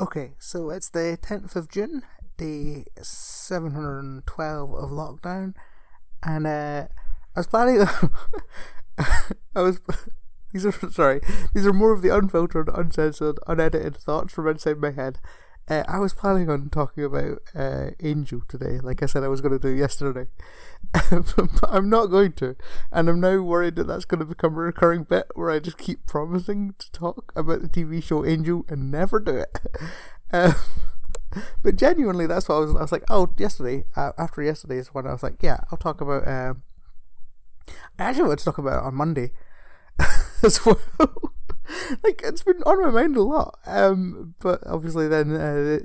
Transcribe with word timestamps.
Okay, 0.00 0.34
so 0.38 0.70
it's 0.70 0.90
the 0.90 1.18
10th 1.20 1.56
of 1.56 1.68
June, 1.68 2.02
day 2.36 2.84
712 3.02 4.72
of 4.72 4.90
lockdown, 4.90 5.54
and 6.22 6.46
uh, 6.46 6.86
I 7.34 7.40
was 7.40 7.48
planning. 7.48 7.84
I 9.56 9.60
was. 9.60 9.80
These 10.52 10.64
are 10.66 10.90
sorry. 10.92 11.20
These 11.52 11.66
are 11.66 11.72
more 11.72 11.92
of 11.92 12.02
the 12.02 12.14
unfiltered, 12.14 12.70
uncensored, 12.72 13.40
unedited 13.48 13.96
thoughts 13.96 14.32
from 14.32 14.46
inside 14.46 14.78
my 14.78 14.92
head. 14.92 15.18
Uh, 15.68 15.84
I 15.86 15.98
was 15.98 16.14
planning 16.14 16.48
on 16.48 16.70
talking 16.70 17.04
about 17.04 17.40
uh, 17.54 17.90
Angel 18.00 18.40
today, 18.48 18.80
like 18.80 19.02
I 19.02 19.06
said 19.06 19.22
I 19.22 19.28
was 19.28 19.42
going 19.42 19.52
to 19.52 19.58
do 19.58 19.74
yesterday, 19.74 20.30
but 20.92 21.48
I'm 21.68 21.90
not 21.90 22.06
going 22.06 22.32
to, 22.34 22.56
and 22.90 23.08
I'm 23.08 23.20
now 23.20 23.42
worried 23.42 23.76
that 23.76 23.86
that's 23.86 24.06
going 24.06 24.20
to 24.20 24.24
become 24.24 24.54
a 24.54 24.60
recurring 24.60 25.04
bit 25.04 25.26
where 25.34 25.50
I 25.50 25.58
just 25.58 25.76
keep 25.76 26.06
promising 26.06 26.74
to 26.78 26.90
talk 26.92 27.32
about 27.36 27.60
the 27.60 27.68
TV 27.68 28.02
show 28.02 28.24
Angel 28.24 28.64
and 28.68 28.90
never 28.90 29.20
do 29.20 29.36
it. 29.36 29.60
Um, 30.30 30.54
but 31.62 31.76
genuinely, 31.76 32.26
that's 32.26 32.50
what 32.50 32.56
I 32.56 32.58
was. 32.58 32.76
I 32.76 32.82
was 32.82 32.92
like, 32.92 33.04
oh, 33.08 33.32
yesterday, 33.38 33.84
uh, 33.96 34.12
after 34.18 34.42
yesterday's 34.42 34.92
one, 34.92 35.06
I 35.06 35.12
was 35.12 35.22
like, 35.22 35.42
yeah, 35.42 35.60
I'll 35.72 35.78
talk 35.78 36.02
about. 36.02 36.28
Um, 36.28 36.64
I 37.98 38.04
actually 38.04 38.24
wanted 38.24 38.40
to 38.40 38.44
talk 38.44 38.58
about 38.58 38.82
it 38.82 38.86
on 38.86 38.94
Monday 38.94 39.32
as 40.42 40.66
well. 40.66 40.78
like 42.02 42.20
it's 42.24 42.42
been 42.42 42.62
on 42.64 42.82
my 42.82 42.90
mind 42.90 43.16
a 43.16 43.22
lot. 43.22 43.58
Um, 43.66 44.34
but 44.40 44.66
obviously 44.66 45.08
then 45.08 45.32
uh, 45.32 45.78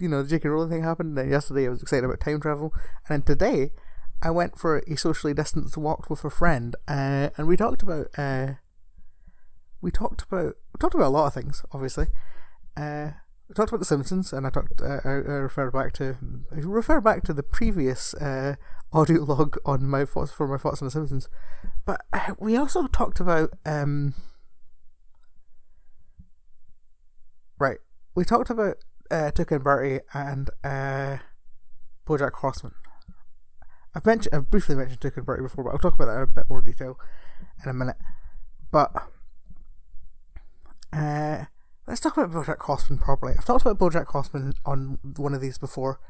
you 0.00 0.08
know 0.08 0.22
the 0.22 0.28
J.K. 0.28 0.48
Rowling 0.48 0.70
thing 0.70 0.82
happened. 0.82 1.10
And 1.10 1.18
then 1.18 1.30
yesterday 1.30 1.66
I 1.66 1.70
was 1.70 1.82
excited 1.82 2.04
about 2.04 2.20
time 2.20 2.40
travel, 2.40 2.72
and 3.08 3.22
then 3.22 3.36
today 3.36 3.72
I 4.20 4.30
went 4.30 4.58
for 4.58 4.78
a 4.78 4.96
socially 4.96 5.34
distanced 5.34 5.76
walk 5.76 6.10
with 6.10 6.24
a 6.24 6.30
friend, 6.30 6.74
uh, 6.88 7.30
and 7.36 7.46
we 7.46 7.56
talked 7.56 7.82
about 7.82 8.06
uh, 8.18 8.54
we 9.80 9.90
talked 9.90 10.22
about 10.22 10.54
we 10.72 10.78
talked 10.78 10.94
about 10.94 11.08
a 11.08 11.16
lot 11.16 11.26
of 11.26 11.34
things. 11.34 11.64
Obviously, 11.72 12.06
uh, 12.76 13.10
we 13.48 13.54
talked 13.54 13.70
about 13.70 13.78
The 13.78 13.84
Simpsons, 13.84 14.32
and 14.32 14.46
I 14.46 14.50
talked 14.50 14.80
uh, 14.80 15.00
I, 15.04 15.08
I 15.08 15.38
referred 15.38 15.72
back 15.72 15.92
to 15.94 16.16
I 16.52 16.56
refer 16.56 17.00
back 17.00 17.22
to 17.24 17.32
the 17.32 17.44
previous 17.44 18.12
uh, 18.14 18.56
audio 18.92 19.22
log 19.22 19.56
on 19.64 19.86
my 19.86 20.04
thoughts 20.04 20.32
for 20.32 20.48
my 20.48 20.58
thoughts 20.58 20.82
on 20.82 20.86
The 20.86 20.92
Simpsons, 20.92 21.28
but 21.84 22.04
uh, 22.12 22.34
we 22.40 22.56
also 22.56 22.88
talked 22.88 23.20
about 23.20 23.50
um, 23.64 24.14
right. 27.58 27.78
We 28.18 28.24
talked 28.24 28.50
about 28.50 28.78
uh, 29.12 29.30
Tuca 29.32 29.52
and 29.52 29.62
Bertie 29.62 30.00
and 30.12 30.50
uh, 30.64 31.18
BoJack 32.04 32.32
Horseman. 32.32 32.74
I've 33.94 34.04
mentioned 34.04 34.34
I've 34.34 34.50
briefly 34.50 34.74
mentioned 34.74 34.98
Tuca 34.98 35.18
and 35.18 35.24
Bertie 35.24 35.44
before, 35.44 35.62
but 35.62 35.70
I'll 35.70 35.78
talk 35.78 35.94
about 35.94 36.06
that 36.06 36.16
in 36.16 36.22
a 36.22 36.26
bit 36.26 36.50
more 36.50 36.60
detail 36.60 36.98
in 37.62 37.70
a 37.70 37.72
minute. 37.72 37.94
But 38.72 38.90
uh, 40.92 41.44
let's 41.86 42.00
talk 42.00 42.16
about 42.16 42.32
BoJack 42.32 42.58
Horseman 42.58 42.98
properly. 42.98 43.34
I've 43.38 43.44
talked 43.44 43.64
about 43.64 43.78
BoJack 43.78 44.06
Horseman 44.06 44.54
on 44.66 44.98
one 45.16 45.32
of 45.32 45.40
these 45.40 45.56
before, 45.56 46.00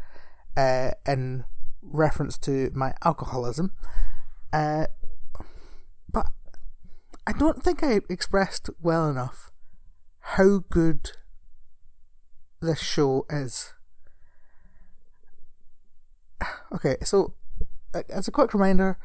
uh, 0.57 0.93
in 1.07 1.45
reference 1.83 2.39
to 2.39 2.71
my 2.75 2.95
alcoholism. 3.05 3.73
Uh, 4.51 4.87
but 6.11 6.29
I 7.27 7.33
don't 7.33 7.63
think 7.63 7.83
I 7.83 8.01
expressed 8.09 8.71
well 8.81 9.11
enough 9.11 9.51
how 10.21 10.65
good 10.71 11.11
this 12.61 12.81
show 12.81 13.27
is. 13.31 13.75
Okay, 16.73 16.97
so 17.03 17.35
uh, 17.95 18.03
as 18.11 18.29
a 18.29 18.31
quick 18.31 18.55
reminder, 18.55 18.99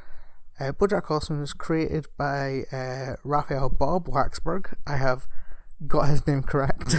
uh, 0.60 0.72
BoJack 0.72 1.06
Horseman 1.06 1.40
was 1.40 1.54
created 1.54 2.08
by 2.18 2.64
uh, 2.72 3.16
Raphael 3.24 3.70
Bob 3.70 4.08
Waksberg. 4.08 4.74
I 4.86 4.98
have 4.98 5.28
got 5.88 6.10
his 6.10 6.26
name 6.28 6.44
correct 6.44 6.96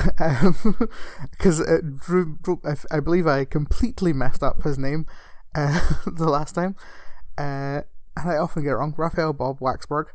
because 1.30 1.60
um, 2.08 2.60
I, 2.64 2.97
I 2.97 3.00
believe 3.00 3.27
I 3.27 3.44
completely 3.44 4.12
messed 4.12 4.42
up 4.42 4.62
his 4.62 4.78
name 4.78 5.06
uh, 5.55 5.80
the 6.06 6.28
last 6.28 6.55
time, 6.55 6.77
uh, 7.38 7.82
and 8.16 8.30
I 8.30 8.36
often 8.36 8.64
get 8.64 8.70
it 8.70 8.77
wrong. 8.77 8.94
Raphael 8.97 9.32
Bob 9.32 9.60
Waksberg, 9.60 10.06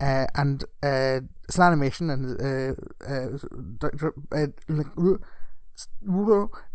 uh, 0.00 0.26
and 0.34 0.62
uh, 0.82 1.20
it's 1.48 1.56
an 1.56 1.62
animation 1.62 2.10
and 2.10 2.76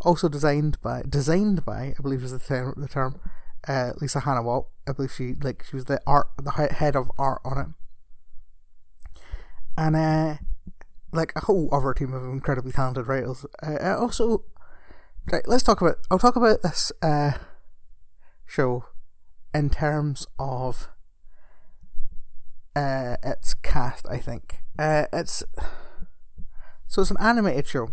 also 0.01 0.29
designed 0.29 0.81
by 0.81 1.03
designed 1.07 1.65
by 1.65 1.93
I 1.97 2.01
believe 2.01 2.23
is 2.23 2.31
the 2.31 2.39
term 2.39 2.73
the 2.77 2.87
term 2.87 3.19
uh, 3.67 3.91
Lisa 3.99 4.21
Hanawalt. 4.21 4.67
I 4.87 4.91
believe 4.91 5.11
she 5.11 5.35
like 5.41 5.63
she 5.63 5.75
was 5.75 5.85
the 5.85 5.99
art 6.05 6.27
the 6.41 6.51
head 6.51 6.95
of 6.95 7.11
art 7.17 7.41
on 7.43 7.57
it, 7.57 9.21
and 9.77 9.95
uh, 9.95 10.35
like 11.11 11.33
a 11.35 11.41
whole 11.41 11.69
other 11.73 11.93
team 11.93 12.13
of 12.13 12.23
incredibly 12.23 12.71
talented 12.71 13.07
writers. 13.07 13.45
Uh, 13.61 13.95
also, 13.97 14.43
right, 15.31 15.47
let's 15.47 15.63
talk 15.63 15.81
about. 15.81 15.97
I'll 16.11 16.19
talk 16.19 16.35
about 16.35 16.61
this 16.61 16.91
uh, 17.01 17.31
show 18.45 18.85
in 19.53 19.69
terms 19.69 20.27
of 20.37 20.89
uh, 22.75 23.17
its 23.23 23.53
cast. 23.53 24.05
I 24.09 24.17
think 24.17 24.57
uh, 24.77 25.05
it's 25.11 25.43
so 26.87 27.01
it's 27.01 27.11
an 27.11 27.17
animated 27.19 27.67
show, 27.67 27.89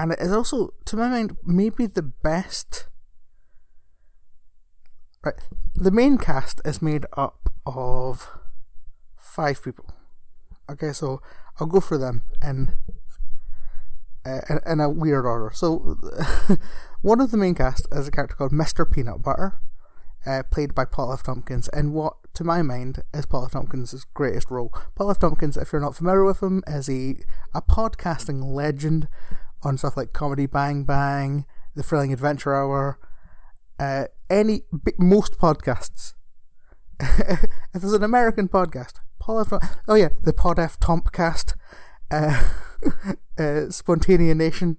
and 0.00 0.12
it 0.12 0.18
is 0.20 0.32
also, 0.32 0.70
to 0.86 0.96
my 0.96 1.08
mind, 1.08 1.36
maybe 1.44 1.86
the 1.86 2.02
best. 2.02 2.88
Right, 5.22 5.34
the 5.74 5.90
main 5.90 6.16
cast 6.16 6.60
is 6.64 6.80
made 6.80 7.04
up 7.16 7.52
of 7.66 8.28
five 9.14 9.62
people 9.62 9.94
Okay, 10.70 10.92
so 10.92 11.20
I'll 11.58 11.66
go 11.66 11.80
for 11.80 11.98
them 11.98 12.22
in 12.42 12.72
uh, 14.24 14.40
in, 14.64 14.80
a 14.80 14.88
weird 14.88 15.26
order. 15.26 15.50
So 15.52 15.98
one 17.02 17.20
of 17.20 17.32
the 17.32 17.36
main 17.36 17.54
cast 17.54 17.88
is 17.90 18.06
a 18.06 18.10
character 18.10 18.36
called 18.36 18.52
Mr. 18.52 18.88
Peanut 18.88 19.22
Butter, 19.22 19.58
uh, 20.24 20.44
played 20.50 20.74
by 20.74 20.84
Paul 20.84 21.12
F. 21.12 21.24
Tompkins, 21.24 21.68
and 21.68 21.92
what 21.92 22.14
to 22.34 22.44
my 22.44 22.62
mind 22.62 23.02
is 23.12 23.26
Paul 23.26 23.46
F. 23.46 23.52
Tompkins' 23.52 24.06
greatest 24.14 24.50
role. 24.50 24.72
Paul 24.94 25.10
F. 25.10 25.18
Tompkins, 25.18 25.56
if 25.56 25.72
you're 25.72 25.80
not 25.80 25.96
familiar 25.96 26.24
with 26.24 26.40
him, 26.40 26.62
is 26.68 26.88
a 26.88 27.16
a 27.52 27.62
podcasting 27.62 28.44
legend 28.44 29.08
on 29.62 29.78
stuff 29.78 29.96
like 29.96 30.12
Comedy 30.12 30.46
Bang 30.46 30.84
Bang, 30.84 31.44
The 31.74 31.82
Thrilling 31.82 32.12
Adventure 32.12 32.54
Hour, 32.54 32.98
uh, 33.78 34.04
any 34.28 34.62
most 34.98 35.38
podcasts. 35.38 36.14
if 37.00 37.48
there's 37.72 37.92
an 37.92 38.04
American 38.04 38.48
podcast, 38.48 38.94
Paul 39.18 39.40
F. 39.40 39.80
Oh 39.88 39.94
yeah, 39.94 40.10
the 40.22 40.32
Pod 40.32 40.58
F 40.58 40.78
Tompkast, 40.80 41.54
uh, 42.10 42.44
uh, 43.38 43.68
Spontaneanation, 43.68 44.76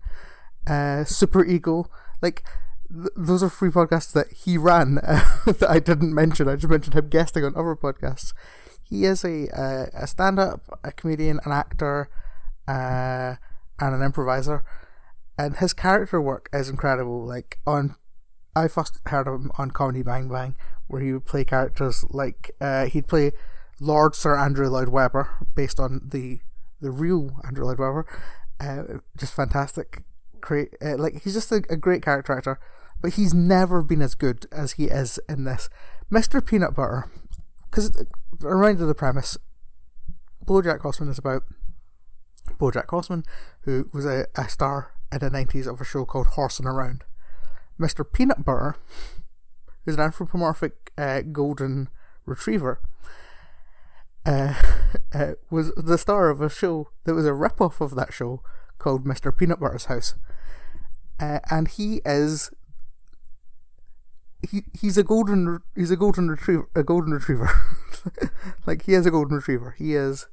uh, 0.68 1.04
Superego. 1.06 1.86
Like 2.22 2.44
th- 2.90 3.14
those 3.16 3.42
are 3.42 3.50
free 3.50 3.70
podcasts 3.70 4.12
that 4.14 4.32
he 4.32 4.58
ran 4.58 4.98
uh, 5.04 5.24
that 5.46 5.70
I 5.70 5.80
didn't 5.80 6.14
mention. 6.14 6.48
I 6.48 6.56
just 6.56 6.70
mentioned 6.70 6.96
him 6.96 7.10
guesting 7.10 7.44
on 7.44 7.56
other 7.56 7.76
podcasts. 7.76 8.34
He 8.84 9.06
is 9.06 9.24
a 9.24 9.48
uh, 9.58 9.86
a 9.94 10.06
stand 10.06 10.38
up, 10.38 10.80
a 10.84 10.92
comedian, 10.92 11.40
an 11.46 11.52
actor, 11.52 12.10
uh, 12.68 13.36
and 13.82 13.96
an 13.96 14.02
improviser. 14.02 14.64
And 15.38 15.58
his 15.58 15.74
character 15.74 16.22
work 16.22 16.50
is 16.54 16.70
incredible. 16.70 17.26
Like 17.26 17.58
on, 17.66 17.96
I 18.56 18.68
first 18.68 19.00
heard 19.08 19.28
of 19.28 19.42
him 19.42 19.52
on 19.58 19.72
Comedy 19.72 20.04
Bang 20.04 20.30
Bang, 20.30 20.56
where 20.88 21.02
he 21.02 21.12
would 21.12 21.26
play 21.26 21.44
characters 21.44 22.06
like 22.12 22.52
uh, 22.62 22.86
he'd 22.86 23.08
play 23.08 23.32
Lord 23.80 24.16
Sir 24.16 24.38
Andrew 24.38 24.70
Lloyd 24.70 24.90
Webber, 24.90 25.48
based 25.56 25.80
on 25.80 26.02
the 26.12 26.40
the 26.80 26.92
real 26.92 27.40
Andrew 27.44 27.66
Lloyd 27.66 27.80
Webber. 27.80 28.06
Uh, 28.60 29.00
just 29.18 29.34
fantastic. 29.34 30.04
Great, 30.40 30.76
uh, 30.84 30.98
like 30.98 31.24
he's 31.24 31.34
just 31.34 31.52
a, 31.52 31.64
a 31.70 31.78
great 31.78 32.04
character 32.04 32.34
actor, 32.34 32.60
but 33.02 33.14
he's 33.14 33.34
never 33.34 33.82
been 33.82 34.02
as 34.02 34.16
good 34.16 34.46
as 34.52 34.74
he 34.74 34.86
is 34.86 35.20
in 35.28 35.44
this. 35.44 35.70
Mr. 36.12 36.46
Peanut 36.46 36.76
Butter, 36.76 37.10
because 37.70 38.06
around 38.44 38.78
to 38.78 38.86
the 38.86 38.96
premise, 38.96 39.38
BoJack 40.46 40.82
Horseman 40.82 41.10
is 41.10 41.20
about 41.20 41.44
BoJack 42.62 42.90
Horseman, 42.90 43.24
who 43.62 43.90
was 43.92 44.06
a, 44.06 44.28
a 44.36 44.48
star 44.48 44.94
in 45.12 45.20
the 45.20 45.30
nineties 45.30 45.68
of 45.68 45.82
a 45.82 45.86
show 45.86 46.06
called 46.06 46.28
Horsing 46.28 46.68
Around. 46.68 47.04
Mr. 47.80 48.06
Peanut 48.10 48.46
Butter, 48.46 48.76
who's 49.84 49.96
an 49.96 50.02
anthropomorphic 50.02 50.92
uh, 50.98 51.22
golden 51.22 51.90
retriever, 52.26 52.80
uh, 54.26 54.54
uh, 55.14 55.32
was 55.50 55.74
the 55.76 55.98
star 55.98 56.30
of 56.30 56.42
a 56.42 56.50
show 56.50 56.90
that 57.06 57.16
was 57.16 57.26
a 57.26 57.34
rip-off 57.34 57.82
of 57.82 57.96
that 57.96 58.14
show 58.14 58.44
called 58.78 59.06
Mr. 59.06 59.36
Peanut 59.36 59.60
Butter's 59.60 59.86
House. 59.86 60.16
Uh, 61.20 61.40
and 61.50 61.68
he 61.68 62.02
is 62.06 62.52
he 64.48 64.64
he's 64.74 64.98
a 64.98 65.04
golden 65.04 65.60
he's 65.76 65.92
a 65.92 65.96
golden 65.96 66.28
retriever 66.28 66.68
a 66.76 66.84
golden 66.84 67.14
retriever 67.14 67.52
like 68.66 68.84
he 68.86 68.96
is 68.96 69.06
a 69.06 69.12
golden 69.12 69.36
retriever 69.36 69.76
he 69.78 69.94
is 69.94 70.28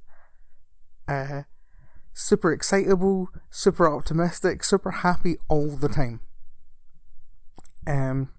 uh 1.07 1.43
super 2.13 2.53
excitable 2.53 3.29
super 3.51 3.89
optimistic 3.89 4.65
super 4.65 4.91
happy 4.91 5.37
all 5.49 5.77
the 5.77 5.89
time 5.89 6.21
um 7.87 8.31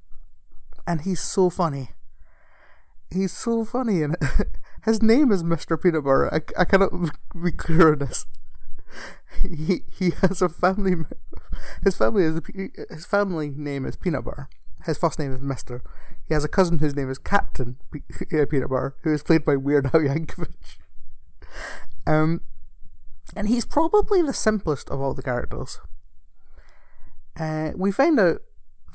and 0.85 1.01
he's 1.01 1.21
so 1.21 1.49
funny 1.49 1.91
he's 3.11 3.33
so 3.33 3.63
funny 3.65 4.01
and 4.03 4.15
his 4.85 5.01
name 5.01 5.31
is 5.31 5.43
Mr. 5.43 5.81
Peanut 5.81 6.03
Butter. 6.03 6.33
I, 6.33 6.61
I 6.61 6.65
cannot 6.65 6.91
be 7.43 7.51
clear 7.51 7.93
on 7.93 7.99
this. 7.99 8.25
he 9.41 9.81
he 9.91 10.11
has 10.21 10.41
a 10.41 10.49
family. 10.49 11.05
His 11.83 11.97
family 11.97 12.23
is 12.23 12.41
his 12.89 13.05
family 13.05 13.51
name 13.55 13.85
is 13.85 13.95
Peanut 13.95 14.25
Butter. 14.25 14.49
His 14.85 14.97
first 14.97 15.19
name 15.19 15.33
is 15.33 15.41
Mister. 15.41 15.81
He 16.27 16.33
has 16.33 16.43
a 16.43 16.49
cousin 16.49 16.79
whose 16.79 16.95
name 16.95 17.09
is 17.09 17.17
Captain 17.17 17.77
Peanut 18.29 18.69
Butter, 18.69 18.95
who 19.03 19.13
is 19.13 19.23
played 19.23 19.45
by 19.45 19.55
Weird 19.55 19.85
Al 19.87 20.01
Yankovic. 20.01 20.77
Um, 22.07 22.41
and 23.35 23.47
he's 23.47 23.65
probably 23.65 24.21
the 24.21 24.33
simplest 24.33 24.89
of 24.89 24.99
all 24.99 25.13
the 25.13 25.23
characters. 25.23 25.79
Uh, 27.39 27.71
we 27.75 27.91
find 27.91 28.19
out 28.19 28.41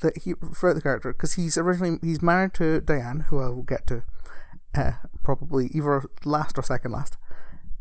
that 0.02 0.19
he 0.19 0.34
throughout 0.54 0.75
the 0.75 0.82
character 0.82 1.12
because 1.12 1.34
he's 1.34 1.56
originally 1.56 1.98
he's 2.02 2.22
married 2.22 2.54
to 2.54 2.81
Diane, 2.81 3.26
who 3.28 3.40
I 3.40 3.48
will 3.48 3.62
get 3.62 3.86
to, 3.88 4.02
uh, 4.75 4.92
probably 5.22 5.66
either 5.69 6.04
last 6.25 6.58
or 6.58 6.62
second 6.62 6.92
last. 6.92 7.16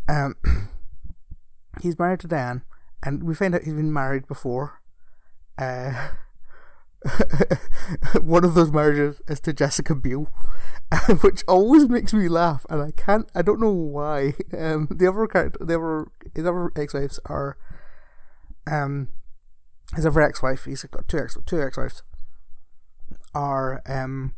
Um, 0.08 0.36
he's 1.82 1.98
married 2.00 2.22
to 2.22 2.28
Diane, 2.28 2.64
and 3.04 3.24
we 3.24 3.36
find 3.36 3.56
out 3.56 3.64
he's 3.64 3.74
been 3.74 3.94
married 3.94 4.28
before. 4.28 4.82
Uh, 5.58 6.10
one 8.22 8.44
of 8.44 8.54
those 8.54 8.72
marriages 8.72 9.22
is 9.28 9.40
to 9.42 9.54
Jessica 9.54 9.96
Biel, 9.96 10.30
which 11.22 11.44
always 11.48 11.90
makes 11.90 12.14
me 12.14 12.28
laugh, 12.28 12.66
and 12.70 12.82
I 12.82 12.92
can't. 12.92 13.30
I 13.36 13.42
don't 13.42 13.60
know 13.60 13.72
why. 13.72 14.34
Um, 14.58 14.88
the 14.92 15.08
other 15.08 15.26
character, 15.26 15.66
the 15.66 15.76
other, 15.76 16.08
the 16.36 16.48
other 16.48 16.72
ex-wives 16.76 17.20
are, 17.26 17.58
um, 18.68 19.10
his 19.96 20.06
other 20.06 20.22
ex-wife. 20.22 20.66
He's 20.66 20.84
got 20.84 21.08
two 21.08 21.18
ex, 21.18 21.38
two 21.46 21.62
ex-wives. 21.62 22.04
Are 23.34 23.82
um, 23.88 24.36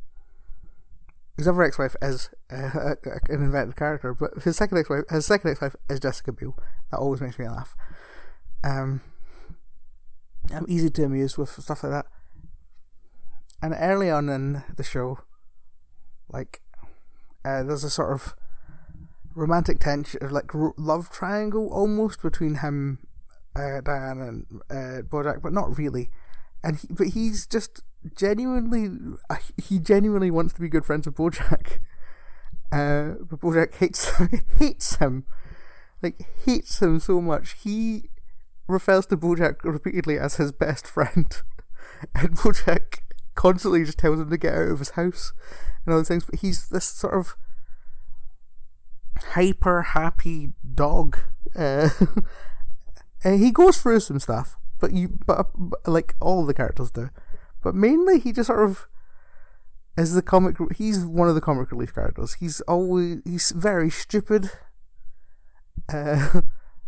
his 1.36 1.50
other 1.50 1.64
ex-wife 1.64 1.98
is 2.02 2.30
uh, 2.50 2.96
an 3.30 3.44
invented 3.44 3.76
character, 3.76 4.14
but 4.14 4.44
his 4.44 4.56
second 4.56 4.78
ex-wife, 4.78 5.04
his 5.10 5.26
second 5.26 5.52
ex-wife 5.52 5.76
is 5.90 6.00
Jessica 6.00 6.32
Biel. 6.32 6.58
That 6.92 6.98
always 6.98 7.20
makes 7.20 7.38
me 7.38 7.48
laugh. 7.48 7.76
Um, 8.64 9.02
I'm 10.54 10.66
easy 10.70 10.90
to 10.90 11.04
amuse 11.04 11.38
with 11.38 11.50
stuff 11.62 11.84
like 11.84 11.92
that. 11.92 12.06
And 13.62 13.74
early 13.78 14.10
on 14.10 14.30
in 14.30 14.64
the 14.76 14.84
show, 14.84 15.20
like, 16.30 16.62
uh, 17.44 17.64
there's 17.64 17.84
a 17.84 17.90
sort 17.90 18.14
of 18.14 18.36
romantic 19.36 19.80
tension, 19.80 20.20
like 20.32 20.52
love 20.54 21.10
triangle 21.10 21.70
almost 21.72 22.22
between 22.22 22.56
him, 22.56 23.00
uh, 23.56 23.82
Diane, 23.82 24.20
and 24.20 24.46
uh, 24.70 25.02
Bojack, 25.04 25.42
but 25.42 25.54
not 25.54 25.78
really. 25.78 26.10
And 26.64 26.78
he, 26.78 26.88
but 26.90 27.08
he's 27.08 27.46
just 27.46 27.84
genuinely, 28.16 28.90
uh, 29.30 29.38
he 29.58 29.80
genuinely 29.80 30.32
wants 30.32 30.54
to 30.54 30.62
be 30.62 30.70
good 30.70 30.86
friends 30.86 31.06
with 31.06 31.16
Bojack. 31.16 31.80
Uh, 32.72 33.16
but 33.30 33.42
Bojack 33.42 33.76
hates 33.76 34.12
hates 34.60 34.96
him, 34.96 35.26
like 36.02 36.26
hates 36.46 36.82
him 36.82 37.00
so 37.00 37.22
much. 37.22 37.56
He 37.64 38.10
refers 38.68 39.06
to 39.08 39.18
Bojack 39.18 39.64
repeatedly 39.64 40.18
as 40.18 40.36
his 40.36 40.52
best 40.52 40.88
friend, 40.88 41.32
and 42.16 42.36
Bojack 42.38 43.00
constantly 43.36 43.84
just 43.84 44.00
tells 44.00 44.20
him 44.20 44.30
to 44.30 44.38
get 44.38 44.54
out 44.54 44.70
of 44.70 44.80
his 44.80 44.92
house 44.92 45.34
and 45.86 45.94
all 45.94 46.00
these 46.00 46.08
things. 46.08 46.26
But 46.26 46.40
he's 46.40 46.70
this 46.70 46.86
sort 46.86 47.14
of 47.14 47.36
hyper 49.18 49.82
happy 49.82 50.54
dog. 50.74 51.20
Uh, 51.56 51.90
and 53.24 53.40
he 53.40 53.52
goes 53.52 53.78
through 53.78 54.00
some 54.00 54.20
stuff, 54.20 54.58
but 54.80 54.92
you, 54.92 55.18
but, 55.26 55.48
but 55.56 55.88
like 55.88 56.16
all 56.20 56.46
the 56.46 56.54
characters 56.54 56.92
do. 56.92 57.10
But 57.62 57.76
mainly, 57.76 58.20
he 58.20 58.32
just 58.32 58.48
sort 58.48 58.70
of 58.70 58.88
is 59.98 60.14
the 60.14 60.22
comic. 60.22 60.58
He's 60.76 61.06
one 61.06 61.30
of 61.30 61.36
the 61.36 61.42
comic 61.42 61.72
relief 61.72 61.94
characters. 61.94 62.36
He's 62.36 62.62
always 62.62 63.22
he's 63.26 63.52
very 63.52 63.90
stupid. 63.90 64.52
Uh, 65.92 66.42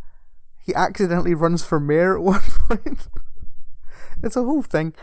he 0.65 0.73
accidentally 0.75 1.33
runs 1.33 1.63
for 1.65 1.79
mayor 1.79 2.17
at 2.17 2.23
one 2.23 2.41
point. 2.69 3.07
it's 4.23 4.35
a 4.35 4.43
whole 4.43 4.63
thing. 4.63 4.93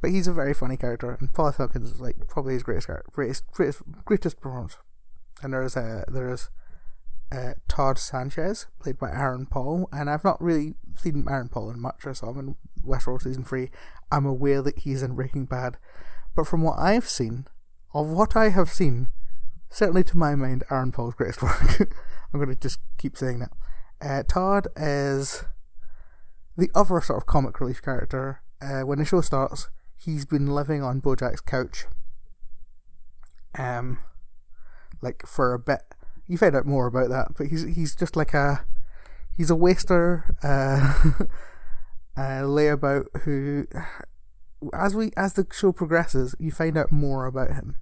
But 0.00 0.10
he's 0.10 0.26
a 0.26 0.32
very 0.32 0.54
funny 0.54 0.76
character, 0.76 1.16
and 1.20 1.32
Paul 1.32 1.52
Tompkins 1.52 1.90
is 1.90 2.00
like 2.00 2.26
probably 2.28 2.54
his 2.54 2.62
greatest 2.62 2.88
greatest 3.12 3.46
greatest, 3.52 3.82
greatest 4.04 4.40
performance. 4.40 4.78
And 5.42 5.52
there's 5.52 5.76
uh, 5.76 6.04
there's 6.08 6.50
uh, 7.32 7.52
Todd 7.68 7.98
Sanchez, 7.98 8.66
played 8.80 8.98
by 8.98 9.10
Aaron 9.10 9.46
Paul, 9.46 9.88
and 9.92 10.10
I've 10.10 10.24
not 10.24 10.40
really 10.40 10.74
seen 10.96 11.26
Aaron 11.28 11.48
Paul 11.48 11.70
in 11.70 11.80
much. 11.80 12.06
I 12.06 12.12
saw 12.12 12.32
him 12.32 12.38
in 12.38 12.56
Westworld 12.86 13.22
season 13.22 13.44
three. 13.44 13.70
I'm 14.10 14.26
aware 14.26 14.62
that 14.62 14.80
he's 14.80 15.02
in 15.02 15.14
Breaking 15.14 15.44
Bad, 15.44 15.76
but 16.34 16.46
from 16.46 16.62
what 16.62 16.78
I've 16.78 17.08
seen, 17.08 17.46
of 17.94 18.08
what 18.08 18.36
I 18.36 18.48
have 18.48 18.70
seen, 18.70 19.08
certainly 19.68 20.04
to 20.04 20.16
my 20.16 20.34
mind, 20.34 20.64
Aaron 20.70 20.92
Paul's 20.92 21.14
greatest 21.14 21.42
work. 21.42 21.94
I'm 22.32 22.40
going 22.40 22.48
to 22.48 22.60
just 22.60 22.80
keep 22.98 23.16
saying 23.16 23.40
that. 23.40 23.52
Uh, 24.00 24.22
Todd 24.22 24.68
is 24.76 25.44
the 26.56 26.70
other 26.74 27.00
sort 27.00 27.18
of 27.18 27.26
comic 27.26 27.60
relief 27.60 27.82
character. 27.82 28.42
Uh, 28.62 28.80
when 28.80 28.98
the 28.98 29.04
show 29.04 29.20
starts, 29.20 29.68
he's 30.04 30.24
been 30.24 30.46
living 30.46 30.82
on 30.82 31.00
Bojack's 31.00 31.40
couch. 31.40 31.84
Um, 33.58 33.98
like 35.02 35.26
for 35.26 35.54
a 35.54 35.58
bit. 35.58 35.82
You 36.26 36.38
find 36.38 36.54
out 36.54 36.66
more 36.66 36.86
about 36.86 37.08
that, 37.10 37.28
but 37.36 37.48
he's 37.48 37.64
he's 37.74 37.96
just 37.96 38.14
like 38.14 38.34
a 38.34 38.64
he's 39.36 39.50
a 39.50 39.56
waster, 39.56 40.36
uh, 40.42 41.24
a 42.16 42.42
layabout 42.44 43.06
who, 43.22 43.66
as 44.72 44.94
we 44.94 45.10
as 45.16 45.32
the 45.34 45.46
show 45.52 45.72
progresses, 45.72 46.36
you 46.38 46.52
find 46.52 46.78
out 46.78 46.92
more 46.92 47.26
about 47.26 47.52
him, 47.52 47.76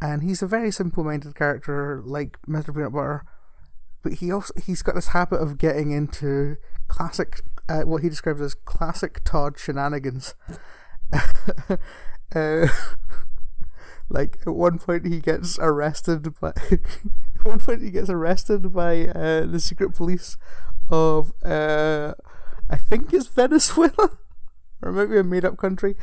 and 0.00 0.22
he's 0.22 0.42
a 0.42 0.46
very 0.46 0.72
simple-minded 0.72 1.36
character, 1.36 2.02
like 2.04 2.40
Mr. 2.48 2.74
Peanut 2.74 2.92
Butter, 2.92 3.24
but 4.02 4.14
he 4.14 4.32
also 4.32 4.52
he's 4.64 4.82
got 4.82 4.96
this 4.96 5.08
habit 5.08 5.36
of 5.36 5.58
getting 5.58 5.92
into 5.92 6.56
classic, 6.88 7.42
uh, 7.68 7.82
what 7.82 8.02
he 8.02 8.08
describes 8.08 8.40
as 8.40 8.54
classic 8.54 9.22
Todd 9.24 9.56
shenanigans. 9.56 10.34
uh, 12.34 12.66
like 14.08 14.38
at 14.46 14.54
one 14.54 14.78
point 14.78 15.06
he 15.06 15.20
gets 15.20 15.58
arrested 15.58 16.38
by 16.40 16.52
at 16.70 17.44
one 17.44 17.58
point 17.58 17.82
he 17.82 17.90
gets 17.90 18.08
arrested 18.08 18.72
by 18.72 19.06
uh, 19.08 19.46
the 19.46 19.60
secret 19.60 19.94
police 19.94 20.36
of 20.88 21.32
uh, 21.44 22.14
I 22.70 22.76
think 22.76 23.12
it's 23.12 23.26
Venezuela 23.26 24.18
or 24.82 24.92
maybe 24.92 25.18
a 25.18 25.24
made 25.24 25.44
up 25.44 25.56
country 25.56 25.96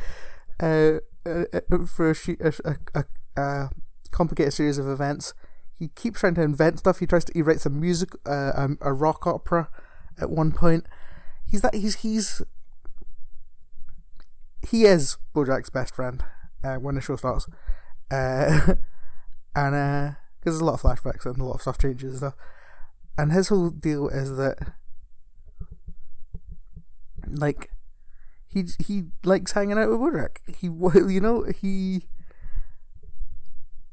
uh, 0.60 0.98
uh, 1.26 1.44
uh 1.52 1.86
for 1.86 2.10
a, 2.10 2.14
a, 2.40 2.76
a, 2.94 3.04
a, 3.36 3.70
complicated 4.10 4.52
series 4.52 4.78
of 4.78 4.88
events. 4.88 5.34
He 5.76 5.88
keeps 5.88 6.20
trying 6.20 6.34
to 6.36 6.42
invent 6.42 6.78
stuff. 6.78 7.00
He 7.00 7.06
tries 7.06 7.24
to 7.24 7.32
he 7.34 7.42
writes 7.42 7.66
a 7.66 7.70
music 7.70 8.10
uh, 8.26 8.52
um, 8.54 8.78
a 8.80 8.92
rock 8.92 9.26
opera 9.26 9.68
at 10.20 10.30
one 10.30 10.52
point. 10.52 10.86
He's 11.46 11.62
that 11.62 11.74
he's 11.74 11.96
he's 11.96 12.42
he 14.70 14.84
is 14.84 15.16
Bojack's 15.34 15.70
best 15.70 15.94
friend 15.94 16.22
uh, 16.62 16.76
when 16.76 16.94
the 16.94 17.00
show 17.00 17.16
starts, 17.16 17.46
uh, 18.10 18.74
and 19.56 19.74
uh, 19.74 20.12
because 20.38 20.54
there's 20.54 20.60
a 20.60 20.64
lot 20.64 20.74
of 20.74 20.82
flashbacks 20.82 21.26
and 21.26 21.38
a 21.38 21.44
lot 21.44 21.54
of 21.54 21.62
stuff 21.62 21.78
changes 21.78 22.10
and 22.10 22.18
stuff, 22.18 22.34
and 23.18 23.32
his 23.32 23.48
whole 23.48 23.70
deal 23.70 24.08
is 24.08 24.36
that 24.36 24.74
like 27.26 27.70
he 28.46 28.64
he 28.84 29.04
likes 29.24 29.52
hanging 29.52 29.78
out 29.78 29.90
with 29.90 30.00
Bojack. 30.00 30.38
He 30.46 30.66
you 31.12 31.20
know 31.20 31.44
he. 31.44 32.06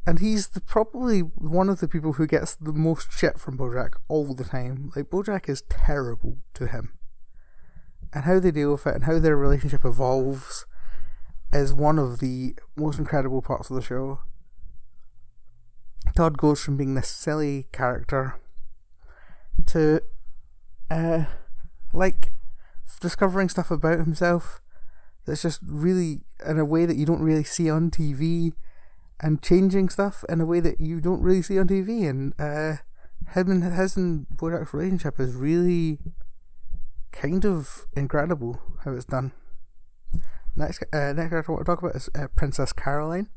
And 0.03 0.17
he's 0.17 0.47
the, 0.47 0.61
probably 0.61 1.19
one 1.19 1.69
of 1.69 1.79
the 1.79 1.87
people 1.87 2.13
who 2.13 2.25
gets 2.25 2.55
the 2.55 2.73
most 2.73 3.11
shit 3.11 3.37
from 3.39 3.55
Bojack 3.55 3.91
all 4.07 4.33
the 4.33 4.43
time. 4.43 4.91
Like 4.95 5.11
Bojack 5.11 5.47
is 5.47 5.61
terrible 5.69 6.39
to 6.55 6.65
him 6.65 6.97
and 8.13 8.25
how 8.25 8.39
they 8.39 8.51
deal 8.51 8.71
with 8.73 8.87
it 8.87 8.95
and 8.95 9.03
how 9.05 9.19
their 9.19 9.37
relationship 9.37 9.85
evolves 9.85 10.65
is 11.53 11.73
one 11.73 11.99
of 11.99 12.19
the 12.19 12.55
most 12.75 12.99
incredible 12.99 13.41
parts 13.41 13.69
of 13.69 13.75
the 13.75 13.81
show. 13.81 14.19
Todd 16.15 16.37
goes 16.37 16.61
from 16.61 16.77
being 16.77 16.95
this 16.95 17.09
silly 17.09 17.67
character 17.71 18.39
to, 19.67 20.01
uh, 20.89 21.25
like, 21.93 22.31
discovering 22.99 23.49
stuff 23.49 23.71
about 23.71 23.99
himself 23.99 24.61
that's 25.25 25.43
just 25.43 25.61
really 25.65 26.21
in 26.45 26.57
a 26.57 26.65
way 26.65 26.85
that 26.85 26.97
you 26.97 27.05
don't 27.05 27.21
really 27.21 27.43
see 27.43 27.69
on 27.69 27.91
TV, 27.91 28.53
and 29.19 29.41
changing 29.41 29.89
stuff 29.89 30.25
in 30.27 30.41
a 30.41 30.45
way 30.45 30.59
that 30.59 30.81
you 30.81 30.99
don't 30.99 31.21
really 31.21 31.41
see 31.43 31.59
on 31.59 31.67
TV. 31.67 32.09
And 32.09 32.33
uh, 32.39 32.77
him 33.33 33.51
and 33.51 33.63
his 33.63 33.95
and 33.95 34.25
Bojack's 34.35 34.73
relationship 34.73 35.19
is 35.19 35.35
really 35.35 35.99
kind 37.11 37.45
of 37.45 37.85
incredible 37.93 38.61
how 38.83 38.91
it's 38.93 39.05
done. 39.05 39.31
Next, 40.55 40.83
uh, 40.93 41.13
next 41.13 41.29
character 41.29 41.51
I 41.51 41.53
want 41.53 41.65
to 41.65 41.71
talk 41.71 41.81
about 41.81 41.95
is 41.95 42.09
uh, 42.15 42.27
Princess 42.35 42.73
Caroline. 42.73 43.29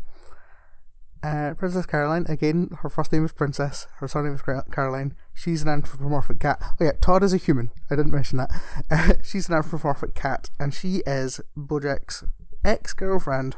Uh, 1.22 1.54
Princess 1.54 1.86
Caroline, 1.86 2.26
again, 2.28 2.68
her 2.82 2.90
first 2.90 3.10
name 3.10 3.24
is 3.24 3.32
Princess, 3.32 3.86
her 3.98 4.08
surname 4.08 4.34
is 4.34 4.42
Caroline. 4.42 5.14
She's 5.32 5.62
an 5.62 5.68
anthropomorphic 5.68 6.38
cat. 6.38 6.58
Oh, 6.62 6.84
yeah, 6.84 6.92
Todd 7.00 7.22
is 7.22 7.32
a 7.32 7.38
human. 7.38 7.70
I 7.90 7.96
didn't 7.96 8.12
mention 8.12 8.38
that. 8.38 8.50
Uh, 8.90 9.12
she's 9.22 9.48
an 9.48 9.54
anthropomorphic 9.54 10.14
cat, 10.14 10.50
and 10.60 10.74
she 10.74 11.02
is 11.06 11.40
Bojack's 11.56 12.24
ex 12.62 12.92
girlfriend 12.92 13.56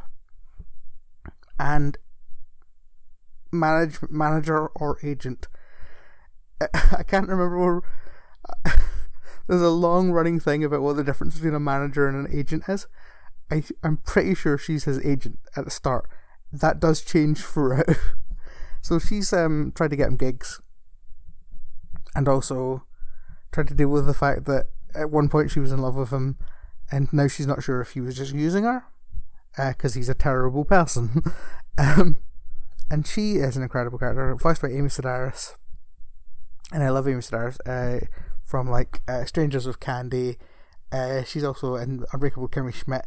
and 1.58 1.99
manage, 3.50 3.99
manager 4.11 4.68
or 4.68 4.99
agent. 5.02 5.49
I 6.61 7.02
can't 7.02 7.28
remember 7.28 7.58
where. 7.58 7.82
There's 9.46 9.62
a 9.62 9.70
long 9.70 10.10
running 10.10 10.40
thing 10.40 10.64
about 10.64 10.82
what 10.82 10.96
the 10.96 11.04
difference 11.04 11.34
between 11.34 11.54
a 11.54 11.60
manager 11.60 12.08
and 12.08 12.26
an 12.26 12.36
agent 12.36 12.64
is. 12.68 12.86
I 13.50 13.62
I'm 13.82 13.98
pretty 13.98 14.34
sure 14.34 14.58
she's 14.58 14.84
his 14.84 15.04
agent 15.04 15.38
at 15.54 15.64
the 15.64 15.70
start. 15.70 16.08
That 16.52 16.80
does 16.80 17.02
change 17.02 17.38
throughout. 17.44 17.86
so 18.82 18.98
she's 18.98 19.32
um 19.32 19.72
tried 19.74 19.90
to 19.90 19.96
get 19.96 20.08
him 20.08 20.16
gigs, 20.16 20.60
and 22.14 22.28
also 22.28 22.84
tried 23.52 23.68
to 23.68 23.74
deal 23.74 23.88
with 23.88 24.06
the 24.06 24.14
fact 24.14 24.46
that 24.46 24.66
at 24.94 25.10
one 25.10 25.28
point 25.28 25.50
she 25.50 25.60
was 25.60 25.72
in 25.72 25.80
love 25.80 25.94
with 25.94 26.10
him, 26.10 26.36
and 26.90 27.12
now 27.12 27.28
she's 27.28 27.46
not 27.46 27.62
sure 27.62 27.80
if 27.80 27.92
he 27.92 28.00
was 28.00 28.16
just 28.16 28.34
using 28.34 28.64
her, 28.64 28.84
because 29.56 29.94
uh, 29.94 29.98
he's 29.98 30.08
a 30.08 30.14
terrible 30.14 30.64
person. 30.64 31.22
um, 31.78 32.16
and 32.90 33.06
she 33.06 33.36
is 33.36 33.56
an 33.56 33.62
incredible 33.62 33.98
character, 33.98 34.34
voiced 34.34 34.62
by 34.62 34.68
Amy 34.68 34.88
Sedaris. 34.88 35.54
And 36.72 36.82
I 36.82 36.90
love 36.90 37.06
Amy 37.06 37.20
Sedaris 37.20 37.58
uh, 37.66 38.04
from 38.46 38.70
like 38.70 39.02
uh, 39.08 39.24
Strangers 39.24 39.66
with 39.66 39.80
Candy. 39.80 40.38
Uh, 40.92 41.24
she's 41.24 41.44
also 41.44 41.74
in 41.74 42.04
Unbreakable 42.12 42.48
Kimmy 42.48 42.72
Schmidt, 42.72 43.06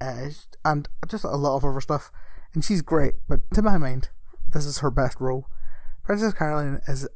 uh, 0.00 0.26
and 0.64 0.88
just 1.08 1.24
a 1.24 1.28
lot 1.28 1.56
of 1.56 1.64
other 1.64 1.80
stuff. 1.80 2.10
And 2.52 2.64
she's 2.64 2.82
great, 2.82 3.14
but 3.28 3.40
to 3.54 3.62
my 3.62 3.78
mind, 3.78 4.10
this 4.52 4.66
is 4.66 4.78
her 4.78 4.90
best 4.90 5.20
role. 5.20 5.46
Princess 6.02 6.34
Caroline 6.34 6.80
is 6.86 7.08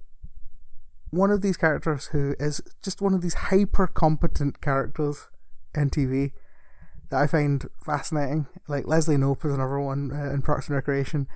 one 1.10 1.30
of 1.30 1.42
these 1.42 1.56
characters 1.56 2.06
who 2.06 2.34
is 2.38 2.60
just 2.82 3.00
one 3.00 3.12
of 3.12 3.22
these 3.22 3.34
hyper 3.34 3.86
competent 3.86 4.60
characters 4.60 5.28
in 5.74 5.90
TV 5.90 6.32
that 7.10 7.20
I 7.20 7.26
find 7.26 7.66
fascinating. 7.84 8.46
Like 8.68 8.86
Leslie 8.86 9.16
Knope 9.16 9.44
is 9.44 9.52
another 9.52 9.80
one 9.80 10.12
uh, 10.12 10.32
in 10.32 10.42
Parks 10.42 10.68
and 10.68 10.76
Recreation. 10.76 11.26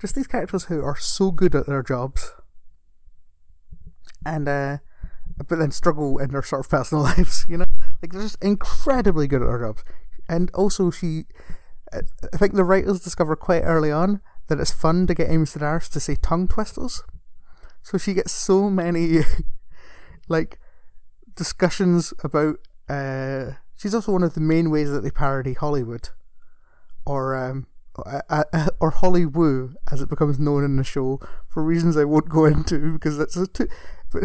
Just 0.00 0.14
these 0.14 0.26
characters 0.26 0.64
who 0.64 0.82
are 0.82 0.96
so 0.96 1.30
good 1.30 1.54
at 1.54 1.66
their 1.66 1.82
jobs, 1.82 2.32
and 4.26 4.48
uh, 4.48 4.78
but 5.36 5.58
then 5.58 5.70
struggle 5.70 6.18
in 6.18 6.30
their 6.30 6.42
sort 6.42 6.60
of 6.60 6.70
personal 6.70 7.04
lives. 7.04 7.44
You 7.48 7.58
know, 7.58 7.64
like 8.02 8.12
they're 8.12 8.22
just 8.22 8.42
incredibly 8.42 9.26
good 9.26 9.42
at 9.42 9.48
their 9.48 9.60
jobs. 9.60 9.84
And 10.28 10.50
also, 10.54 10.90
she, 10.90 11.24
I 11.92 12.36
think 12.36 12.54
the 12.54 12.64
writers 12.64 13.00
discover 13.00 13.36
quite 13.36 13.62
early 13.62 13.90
on 13.90 14.20
that 14.48 14.60
it's 14.60 14.70
fun 14.70 15.06
to 15.06 15.14
get 15.14 15.30
Amy 15.30 15.44
Sedaris 15.44 15.90
to 15.90 16.00
say 16.00 16.16
tongue 16.16 16.48
twisters. 16.48 17.02
So 17.82 17.98
she 17.98 18.14
gets 18.14 18.32
so 18.32 18.70
many, 18.70 19.20
like, 20.28 20.58
discussions 21.36 22.14
about. 22.22 22.56
Uh, 22.88 23.52
she's 23.76 23.94
also 23.94 24.12
one 24.12 24.22
of 24.22 24.34
the 24.34 24.40
main 24.40 24.70
ways 24.70 24.90
that 24.90 25.00
they 25.02 25.10
parody 25.10 25.54
Hollywood, 25.54 26.08
or 27.04 27.36
um, 27.36 27.66
uh, 28.04 28.20
uh, 28.30 28.68
or 28.80 28.92
Hollywoo 28.92 29.74
as 29.90 30.00
it 30.02 30.08
becomes 30.08 30.38
known 30.38 30.64
in 30.64 30.76
the 30.76 30.84
show 30.84 31.20
for 31.48 31.62
reasons 31.62 31.96
I 31.96 32.04
won't 32.04 32.28
go 32.28 32.44
into 32.44 32.92
because 32.92 33.18
that's 33.18 33.36
a 33.36 33.46
too. 33.46 33.68
But 34.14 34.24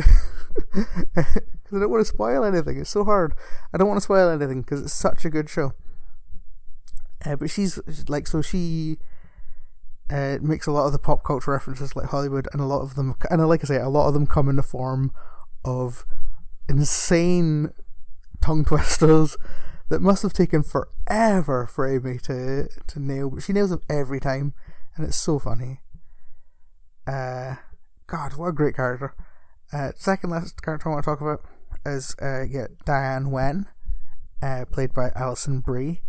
I 1.18 1.26
don't 1.72 1.90
want 1.90 2.06
to 2.06 2.14
spoil 2.14 2.44
anything. 2.44 2.80
It's 2.80 2.90
so 2.90 3.04
hard. 3.04 3.34
I 3.74 3.78
don't 3.78 3.88
want 3.88 3.98
to 3.98 4.04
spoil 4.04 4.30
anything 4.30 4.62
because 4.62 4.82
it's 4.82 4.94
such 4.94 5.26
a 5.26 5.30
good 5.30 5.50
show. 5.50 5.74
Uh, 7.26 7.36
but 7.36 7.50
she's 7.50 7.80
like 8.08 8.28
so 8.28 8.42
she 8.42 8.98
uh, 10.10 10.38
makes 10.42 10.68
a 10.68 10.72
lot 10.72 10.86
of 10.86 10.92
the 10.92 11.00
pop 11.00 11.24
culture 11.24 11.52
references 11.52 11.96
like 11.96 12.08
Hollywood, 12.08 12.48
and 12.52 12.62
a 12.62 12.66
lot 12.66 12.82
of 12.82 12.96
them, 12.96 13.16
and 13.30 13.48
like 13.48 13.64
I 13.64 13.68
say, 13.68 13.78
a 13.78 13.90
lot 13.90 14.08
of 14.08 14.14
them 14.14 14.26
come 14.26 14.50
in 14.50 14.56
the 14.56 14.64
form 14.64 15.12
of 15.66 16.06
insane 16.68 17.72
tongue 18.42 18.66
twisters 18.66 19.38
that 19.90 20.02
must 20.02 20.24
have 20.24 20.34
taken 20.34 20.64
forever 20.64 21.68
for 21.68 21.88
Amy 21.88 22.20
to 22.20 22.70
to 22.88 23.00
nail, 23.00 23.30
but 23.30 23.44
she 23.44 23.54
nails 23.54 23.70
them 23.70 23.82
every 23.90 24.20
time, 24.20 24.54
and 24.96 25.06
it's 25.06 25.18
so 25.18 25.40
funny. 25.40 25.82
Uh, 27.06 27.56
God, 28.08 28.36
what 28.36 28.48
a 28.48 28.54
great 28.54 28.76
character! 28.76 29.14
Uh, 29.72 29.92
second 29.96 30.32
last 30.32 30.62
character 30.62 30.90
I 30.90 30.94
want 30.94 31.04
to 31.04 31.12
talk 31.12 31.22
about 31.22 31.42
is 31.86 32.16
uh, 32.22 32.44
yeah 32.44 32.68
Diane 32.86 33.26
Nguyen, 33.26 33.66
uh, 34.42 34.66
played 34.72 34.94
by 34.94 35.12
Alison 35.16 35.60
Brie 35.60 36.02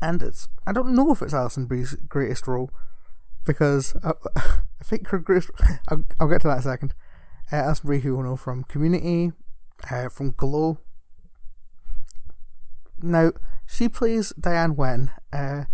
and 0.00 0.22
it's 0.22 0.48
I 0.66 0.72
don't 0.72 0.94
know 0.94 1.12
if 1.12 1.22
it's 1.22 1.34
Alison 1.34 1.66
Brie's 1.66 1.94
greatest 2.08 2.46
role 2.46 2.70
because 3.46 3.96
I, 4.04 4.12
I 4.36 4.84
think 4.84 5.08
her 5.08 5.18
greatest. 5.18 5.50
I'll, 5.88 6.04
I'll, 6.20 6.28
get 6.28 6.42
to 6.42 6.48
that 6.48 6.54
in 6.54 6.58
a 6.60 6.62
second. 6.62 6.94
Uh, 7.52 7.56
Alison 7.56 7.86
Brie, 7.86 8.00
who 8.00 8.16
we 8.16 8.22
know 8.22 8.36
from 8.36 8.64
Community, 8.64 9.32
uh, 9.90 10.08
from 10.08 10.32
Glow. 10.32 10.78
Now 13.00 13.32
she 13.66 13.88
plays 13.88 14.32
Diane 14.38 14.76
Nguyen, 14.76 15.10
uh, 15.32 15.64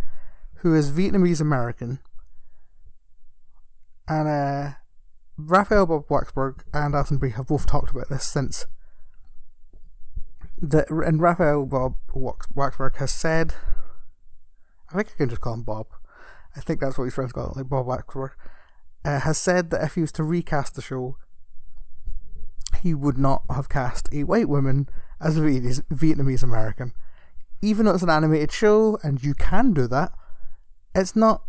who 0.56 0.74
is 0.74 0.90
Vietnamese 0.90 1.40
American, 1.40 2.00
and 4.08 4.28
uh, 4.28 4.70
Raphael 5.36 5.86
Bob 5.86 6.08
Waksberg 6.08 6.60
and 6.72 7.20
Brie 7.20 7.30
have 7.30 7.48
both 7.48 7.66
talked 7.66 7.90
about 7.90 8.08
this 8.08 8.24
since. 8.24 8.66
The, 10.60 10.86
and 11.04 11.20
Raphael 11.20 11.66
Bob 11.66 11.96
Waksberg 12.14 12.96
has 12.96 13.10
said 13.10 13.54
I 14.94 14.98
think 14.98 15.08
I 15.14 15.16
can 15.16 15.28
just 15.28 15.40
call 15.40 15.54
him 15.54 15.62
Bob. 15.62 15.86
I 16.56 16.60
think 16.60 16.80
that's 16.80 16.96
what 16.96 17.04
his 17.04 17.14
friends 17.14 17.32
call 17.32 17.46
him, 17.46 17.52
like 17.56 17.68
Bob 17.68 17.86
Waksberg, 17.86 18.30
uh, 19.04 19.20
has 19.20 19.38
said 19.38 19.70
that 19.70 19.82
if 19.82 19.96
he 19.96 20.00
was 20.00 20.12
to 20.12 20.22
recast 20.22 20.76
the 20.76 20.82
show, 20.82 21.16
he 22.80 22.94
would 22.94 23.18
not 23.18 23.42
have 23.50 23.68
cast 23.68 24.08
a 24.12 24.22
white 24.22 24.48
woman 24.48 24.88
as 25.20 25.36
a 25.36 25.40
Vietnamese 25.40 26.44
American. 26.44 26.92
Even 27.60 27.86
though 27.86 27.94
it's 27.94 28.04
an 28.04 28.10
animated 28.10 28.52
show 28.52 28.98
and 29.02 29.24
you 29.24 29.34
can 29.34 29.72
do 29.72 29.88
that, 29.88 30.12
it's 30.94 31.16
not 31.16 31.42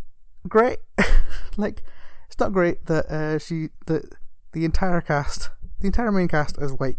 great. 0.48 0.80
like, 1.58 1.84
it's 2.36 2.42
not 2.42 2.52
great 2.52 2.88
that 2.88 3.06
uh, 3.06 3.40
she 3.40 3.70
that 3.86 4.14
the 4.52 4.66
entire 4.66 5.00
cast, 5.00 5.52
the 5.80 5.88
entire 5.88 6.12
main 6.12 6.28
cast 6.28 6.58
is 6.58 6.74
white, 6.74 6.98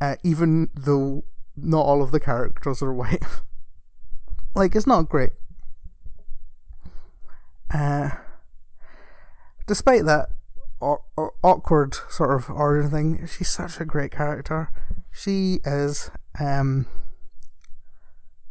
uh, 0.00 0.16
even 0.24 0.68
though 0.74 1.22
not 1.56 1.82
all 1.82 2.02
of 2.02 2.10
the 2.10 2.18
characters 2.18 2.82
are 2.82 2.92
white. 2.92 3.22
Like, 4.56 4.74
it's 4.74 4.86
not 4.86 5.10
great. 5.10 5.32
Uh, 7.70 8.08
despite 9.66 10.06
that 10.06 10.30
or, 10.80 11.02
or 11.14 11.34
awkward 11.44 11.94
sort 12.08 12.34
of 12.34 12.48
origin 12.48 12.90
thing, 12.90 13.26
she's 13.26 13.50
such 13.50 13.78
a 13.80 13.84
great 13.84 14.12
character. 14.12 14.70
She 15.12 15.60
is. 15.66 16.10
Um, 16.40 16.86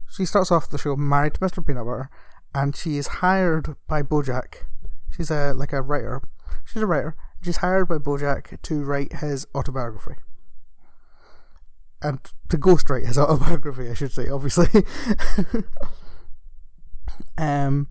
she 0.08 0.26
starts 0.26 0.52
off 0.52 0.70
the 0.70 0.78
show 0.78 0.96
married 0.96 1.34
to 1.34 1.40
Mr. 1.40 1.66
Peanut 1.66 1.86
Butter, 1.86 2.12
and 2.54 2.76
she 2.76 2.98
is 2.98 3.08
hired 3.08 3.76
by 3.88 4.04
BoJack. 4.04 4.66
She's 5.16 5.32
a 5.32 5.54
like 5.54 5.74
a 5.74 5.82
writer. 5.82 6.22
She's 6.66 6.82
a 6.82 6.88
writer. 6.88 7.16
She's 7.42 7.58
hired 7.58 7.88
by 7.88 7.98
BoJack 7.98 8.62
to 8.64 8.84
write 8.84 9.14
his 9.14 9.46
autobiography 9.54 10.16
and 12.02 12.20
to 12.50 12.58
ghostwrite 12.58 13.08
his 13.08 13.18
autobiography, 13.18 13.90
I 13.90 13.94
should 13.94 14.12
say, 14.12 14.28
obviously. 14.28 14.68
um, 17.38 17.88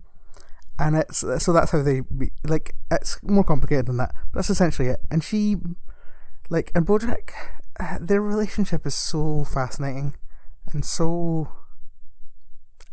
and 0.77 0.95
it's 0.97 1.19
so 1.19 1.53
that's 1.53 1.71
how 1.71 1.81
they 1.81 2.01
like. 2.43 2.75
It's 2.91 3.21
more 3.23 3.43
complicated 3.43 3.87
than 3.87 3.97
that, 3.97 4.13
but 4.31 4.39
that's 4.39 4.49
essentially 4.49 4.89
it. 4.89 5.01
And 5.09 5.23
she, 5.23 5.57
like, 6.49 6.71
and 6.75 6.85
BoJack, 6.85 7.31
uh, 7.79 7.97
their 8.01 8.21
relationship 8.21 8.85
is 8.85 8.95
so 8.95 9.45
fascinating 9.45 10.15
and 10.71 10.83
so, 10.83 11.51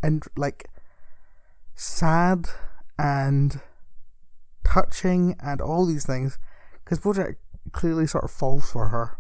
and 0.03 0.23
like, 0.37 0.69
sad 1.75 2.49
and 2.99 3.61
touching 4.73 5.37
and 5.41 5.61
all 5.61 5.85
these 5.85 6.07
things 6.07 6.39
because 6.83 7.01
BoJack 7.01 7.37
clearly 7.73 8.07
sort 8.07 8.25
of 8.25 8.31
falls 8.31 8.71
for 8.71 8.89
her 8.89 9.19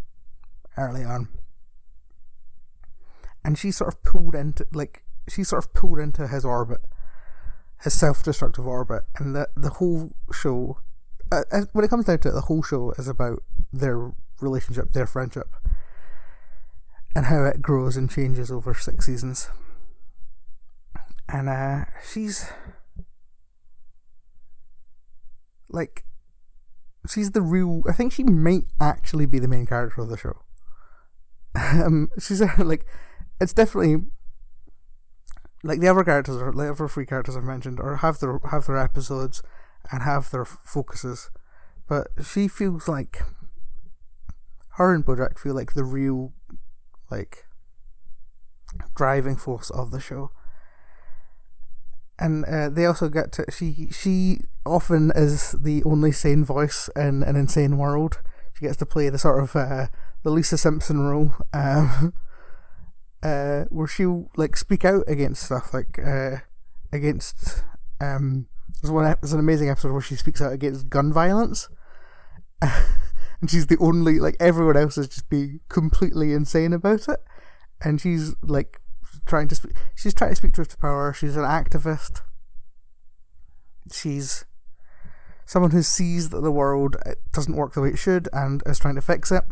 early 0.76 1.04
on 1.04 1.28
and 3.44 3.58
she 3.58 3.70
sort 3.70 3.92
of 3.92 4.02
pulled 4.02 4.34
into 4.34 4.66
like 4.72 5.02
she 5.28 5.44
sort 5.44 5.64
of 5.64 5.72
pulled 5.72 5.98
into 5.98 6.26
his 6.28 6.44
orbit, 6.44 6.80
his 7.82 7.94
self-destructive 7.94 8.66
orbit, 8.66 9.02
and 9.16 9.34
the 9.34 9.48
the 9.56 9.70
whole 9.70 10.12
show, 10.32 10.78
uh, 11.30 11.42
uh, 11.50 11.62
when 11.72 11.84
it 11.84 11.88
comes 11.88 12.06
down 12.06 12.18
to 12.20 12.28
it, 12.28 12.32
the 12.32 12.42
whole 12.42 12.62
show 12.62 12.92
is 12.92 13.08
about 13.08 13.42
their 13.72 14.12
relationship, 14.40 14.92
their 14.92 15.06
friendship, 15.06 15.48
and 17.14 17.26
how 17.26 17.44
it 17.44 17.62
grows 17.62 17.96
and 17.96 18.10
changes 18.10 18.50
over 18.50 18.74
six 18.74 19.06
seasons. 19.06 19.48
And 21.28 21.48
uh, 21.48 21.84
she's 22.10 22.50
like, 25.72 26.04
she's 27.08 27.32
the 27.32 27.42
real. 27.42 27.82
I 27.88 27.92
think 27.92 28.12
she 28.12 28.24
might 28.24 28.64
actually 28.80 29.26
be 29.26 29.38
the 29.38 29.48
main 29.48 29.66
character 29.66 30.02
of 30.02 30.08
the 30.08 30.16
show. 30.16 30.42
Um, 31.54 32.08
she's 32.18 32.40
like 32.58 32.86
it's 33.42 33.52
definitely 33.52 34.04
like 35.64 35.80
the 35.80 35.88
other 35.88 36.04
characters 36.04 36.36
or 36.36 36.52
the 36.52 36.70
other 36.70 36.88
three 36.88 37.06
characters 37.06 37.36
I've 37.36 37.44
mentioned 37.44 37.80
or 37.80 37.96
have 37.96 38.20
their 38.20 38.38
have 38.50 38.66
their 38.66 38.78
episodes 38.78 39.42
and 39.90 40.02
have 40.02 40.30
their 40.30 40.44
focuses, 40.44 41.30
but 41.88 42.08
she 42.24 42.46
feels 42.48 42.88
like 42.88 43.22
her 44.76 44.94
and 44.94 45.04
Bojack 45.04 45.38
feel 45.38 45.54
like 45.54 45.74
the 45.74 45.84
real 45.84 46.32
like 47.10 47.46
driving 48.94 49.36
force 49.36 49.70
of 49.70 49.90
the 49.90 50.00
show. 50.00 50.30
And 52.22 52.44
uh, 52.44 52.68
they 52.68 52.86
also 52.86 53.08
get 53.08 53.32
to 53.32 53.44
she 53.50 53.88
she 53.90 54.42
often 54.64 55.10
is 55.16 55.52
the 55.60 55.82
only 55.82 56.12
sane 56.12 56.44
voice 56.44 56.88
in 56.94 57.24
an 57.24 57.34
insane 57.34 57.78
world. 57.78 58.20
She 58.54 58.64
gets 58.64 58.76
to 58.76 58.86
play 58.86 59.08
the 59.08 59.18
sort 59.18 59.42
of 59.42 59.56
uh, 59.56 59.88
the 60.22 60.30
Lisa 60.30 60.56
Simpson 60.56 61.00
role, 61.00 61.32
um, 61.52 62.14
uh, 63.24 63.64
where 63.70 63.88
she'll 63.88 64.30
like 64.36 64.56
speak 64.56 64.84
out 64.84 65.02
against 65.08 65.42
stuff 65.42 65.74
like 65.74 65.98
uh, 65.98 66.36
against 66.92 67.64
um, 68.00 68.46
there's 68.80 68.92
one 68.92 69.16
there's 69.20 69.32
an 69.32 69.40
amazing 69.40 69.68
episode 69.68 69.90
where 69.90 70.00
she 70.00 70.14
speaks 70.14 70.40
out 70.40 70.52
against 70.52 70.88
gun 70.88 71.12
violence. 71.12 71.68
and 72.62 73.50
she's 73.50 73.66
the 73.66 73.78
only 73.78 74.20
like 74.20 74.36
everyone 74.38 74.76
else 74.76 74.96
is 74.96 75.08
just 75.08 75.28
being 75.28 75.58
completely 75.68 76.32
insane 76.32 76.72
about 76.72 77.08
it 77.08 77.18
and 77.84 78.00
she's 78.00 78.34
like 78.42 78.80
trying 79.26 79.48
to 79.48 79.54
speak 79.54 79.72
she's 79.94 80.14
trying 80.14 80.30
to 80.30 80.36
speak 80.36 80.52
truth 80.52 80.68
to 80.68 80.76
power. 80.76 81.12
She's 81.12 81.36
an 81.36 81.44
activist. 81.44 82.20
She's 83.92 84.44
someone 85.44 85.72
who 85.72 85.82
sees 85.82 86.30
that 86.30 86.40
the 86.40 86.50
world 86.50 86.96
uh, 87.04 87.12
doesn't 87.32 87.56
work 87.56 87.74
the 87.74 87.80
way 87.80 87.90
it 87.90 87.98
should 87.98 88.28
and 88.32 88.62
is 88.66 88.78
trying 88.78 88.94
to 88.94 89.02
fix 89.02 89.30
it. 89.30 89.44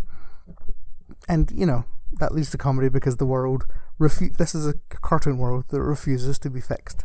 And 1.28 1.50
you 1.54 1.66
know 1.66 1.84
that 2.18 2.34
leads 2.34 2.50
to 2.50 2.58
comedy 2.58 2.88
because 2.88 3.16
the 3.16 3.26
world 3.26 3.66
refu- 4.00 4.36
this 4.36 4.54
is 4.54 4.66
a 4.66 4.74
cartoon 4.90 5.38
world 5.38 5.64
that 5.68 5.82
refuses 5.82 6.38
to 6.40 6.50
be 6.50 6.60
fixed. 6.60 7.04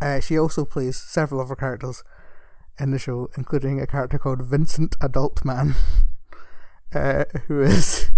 Uh, 0.00 0.20
she 0.20 0.38
also 0.38 0.64
plays 0.64 0.96
several 0.96 1.40
other 1.40 1.54
characters 1.54 2.02
in 2.78 2.90
the 2.90 2.98
show, 2.98 3.30
including 3.36 3.80
a 3.80 3.86
character 3.86 4.18
called 4.18 4.42
Vincent 4.42 4.96
Adult 5.00 5.44
Man, 5.44 5.74
uh, 6.94 7.24
who 7.46 7.62
is 7.62 8.10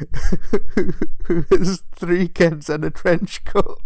who 1.24 1.44
has 1.50 1.82
three 1.94 2.28
kids 2.28 2.68
and 2.68 2.84
a 2.84 2.90
trench 2.90 3.44
coat. 3.44 3.78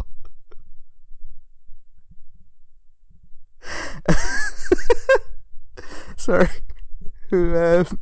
Sorry, 6.17 6.49
who 7.31 7.57
um, 7.57 7.99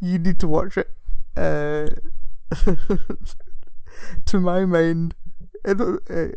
you 0.00 0.18
need 0.18 0.38
to 0.40 0.48
watch 0.48 0.76
it. 0.76 0.90
Uh, 1.36 1.88
to 4.26 4.40
my 4.40 4.64
mind, 4.64 5.14
it, 5.64 5.80
uh, 5.80 6.28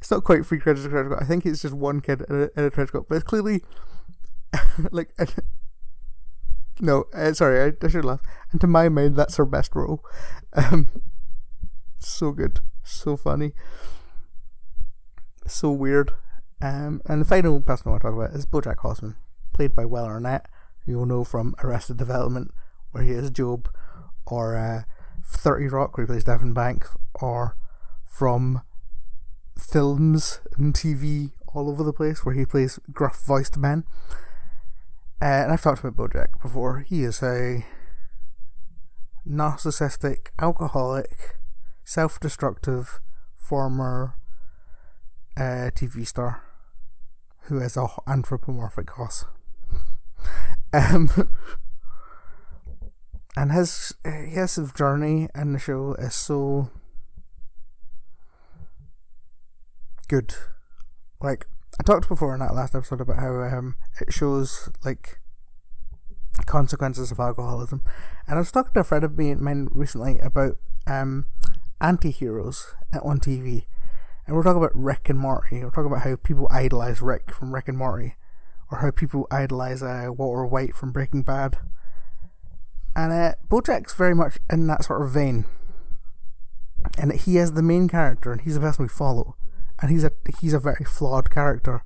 it's 0.00 0.10
not 0.10 0.24
quite 0.24 0.44
three 0.44 0.58
trench 0.58 0.80
coat. 0.90 1.16
I 1.20 1.24
think 1.24 1.46
it's 1.46 1.62
just 1.62 1.74
one 1.74 2.00
kid 2.00 2.22
in 2.28 2.50
a, 2.56 2.66
a 2.66 2.70
trench 2.70 2.92
coat, 2.92 3.06
but 3.08 3.16
it's 3.16 3.24
clearly 3.24 3.62
like. 4.90 5.10
No, 6.80 7.04
uh, 7.14 7.32
sorry, 7.32 7.60
I, 7.60 7.84
I 7.84 7.88
should 7.88 8.04
laugh. 8.04 8.22
And 8.52 8.60
to 8.60 8.66
my 8.66 8.88
mind, 8.88 9.16
that's 9.16 9.36
her 9.36 9.44
best 9.44 9.74
role. 9.74 10.02
Um, 10.52 10.86
so 11.98 12.32
good, 12.32 12.60
so 12.82 13.16
funny, 13.16 13.52
so 15.46 15.70
weird. 15.70 16.12
Um, 16.60 17.00
and 17.06 17.20
the 17.20 17.24
final 17.24 17.60
person 17.60 17.84
I 17.86 17.90
want 17.90 18.02
to 18.02 18.08
talk 18.08 18.16
about 18.16 18.36
is 18.36 18.46
BoJack 18.46 18.78
Horseman, 18.78 19.16
played 19.52 19.74
by 19.74 19.84
Will 19.84 20.04
Arnett, 20.04 20.46
who 20.84 20.92
you'll 20.92 21.06
know 21.06 21.24
from 21.24 21.54
Arrested 21.62 21.96
Development, 21.96 22.50
where 22.90 23.04
he 23.04 23.12
is 23.12 23.30
Gob, 23.30 23.68
or 24.26 24.56
uh, 24.56 24.82
Thirty 25.24 25.68
Rock, 25.68 25.96
where 25.96 26.06
he 26.06 26.10
plays 26.10 26.24
Devon 26.24 26.52
Banks, 26.52 26.96
or 27.14 27.56
from 28.06 28.62
films 29.58 30.40
and 30.56 30.74
TV 30.74 31.32
all 31.54 31.68
over 31.68 31.82
the 31.82 31.92
place 31.92 32.24
where 32.24 32.34
he 32.34 32.44
plays 32.44 32.78
gruff 32.92 33.22
voiced 33.24 33.56
men. 33.56 33.84
And 35.20 35.52
I've 35.52 35.62
talked 35.62 35.84
about 35.84 35.96
Bojack 35.96 36.40
before. 36.40 36.80
He 36.80 37.02
is 37.04 37.22
a 37.22 37.66
narcissistic, 39.28 40.28
alcoholic, 40.38 41.36
self 41.84 42.18
destructive 42.18 43.00
former 43.36 44.14
uh, 45.36 45.70
TV 45.74 46.06
star 46.06 46.42
who 47.44 47.58
is 47.58 47.76
a 47.76 47.88
anthropomorphic 48.06 48.90
horse. 48.90 49.24
um, 50.72 51.10
and 53.36 53.52
his 53.52 53.94
his 54.04 54.72
journey 54.74 55.28
in 55.34 55.52
the 55.52 55.58
show 55.58 55.94
is 55.94 56.14
so 56.14 56.70
good. 60.08 60.34
Like 61.20 61.46
I 61.78 61.82
talked 61.82 62.08
before 62.08 62.34
in 62.34 62.40
that 62.40 62.54
last 62.54 62.74
episode 62.74 63.00
about 63.00 63.18
how 63.18 63.42
um, 63.42 63.76
it 64.00 64.12
shows 64.12 64.70
like 64.84 65.19
consequences 66.46 67.10
of 67.10 67.20
alcoholism, 67.20 67.82
and 68.26 68.36
I 68.36 68.38
was 68.38 68.52
talking 68.52 68.72
to 68.74 68.80
a 68.80 68.84
friend 68.84 69.04
of 69.04 69.18
mine 69.18 69.68
recently 69.72 70.18
about 70.20 70.56
um, 70.86 71.26
anti-heroes 71.80 72.74
on 73.02 73.20
TV, 73.20 73.66
and 74.26 74.36
we're 74.36 74.42
talking 74.42 74.62
about 74.62 74.74
Rick 74.74 75.08
and 75.08 75.18
Morty. 75.18 75.62
We're 75.62 75.70
talking 75.70 75.92
about 75.92 76.04
how 76.04 76.16
people 76.16 76.48
idolize 76.50 77.00
Rick 77.02 77.32
from 77.32 77.54
Rick 77.54 77.68
and 77.68 77.78
Morty, 77.78 78.16
or 78.70 78.78
how 78.78 78.90
people 78.90 79.26
idolize 79.30 79.82
uh, 79.82 80.08
Walter 80.08 80.46
White 80.46 80.74
from 80.74 80.92
Breaking 80.92 81.22
Bad. 81.22 81.58
And 82.96 83.12
uh, 83.12 83.34
Bojack's 83.48 83.94
very 83.94 84.14
much 84.14 84.38
in 84.50 84.66
that 84.66 84.84
sort 84.84 85.02
of 85.02 85.10
vein, 85.10 85.44
and 86.98 87.12
he 87.12 87.38
is 87.38 87.52
the 87.52 87.62
main 87.62 87.88
character, 87.88 88.32
and 88.32 88.40
he's 88.40 88.54
the 88.54 88.60
person 88.60 88.84
we 88.84 88.88
follow 88.88 89.36
and 89.80 89.90
he's 89.90 90.04
a 90.04 90.12
he's 90.40 90.52
a 90.52 90.60
very 90.60 90.84
flawed 90.84 91.30
character. 91.30 91.82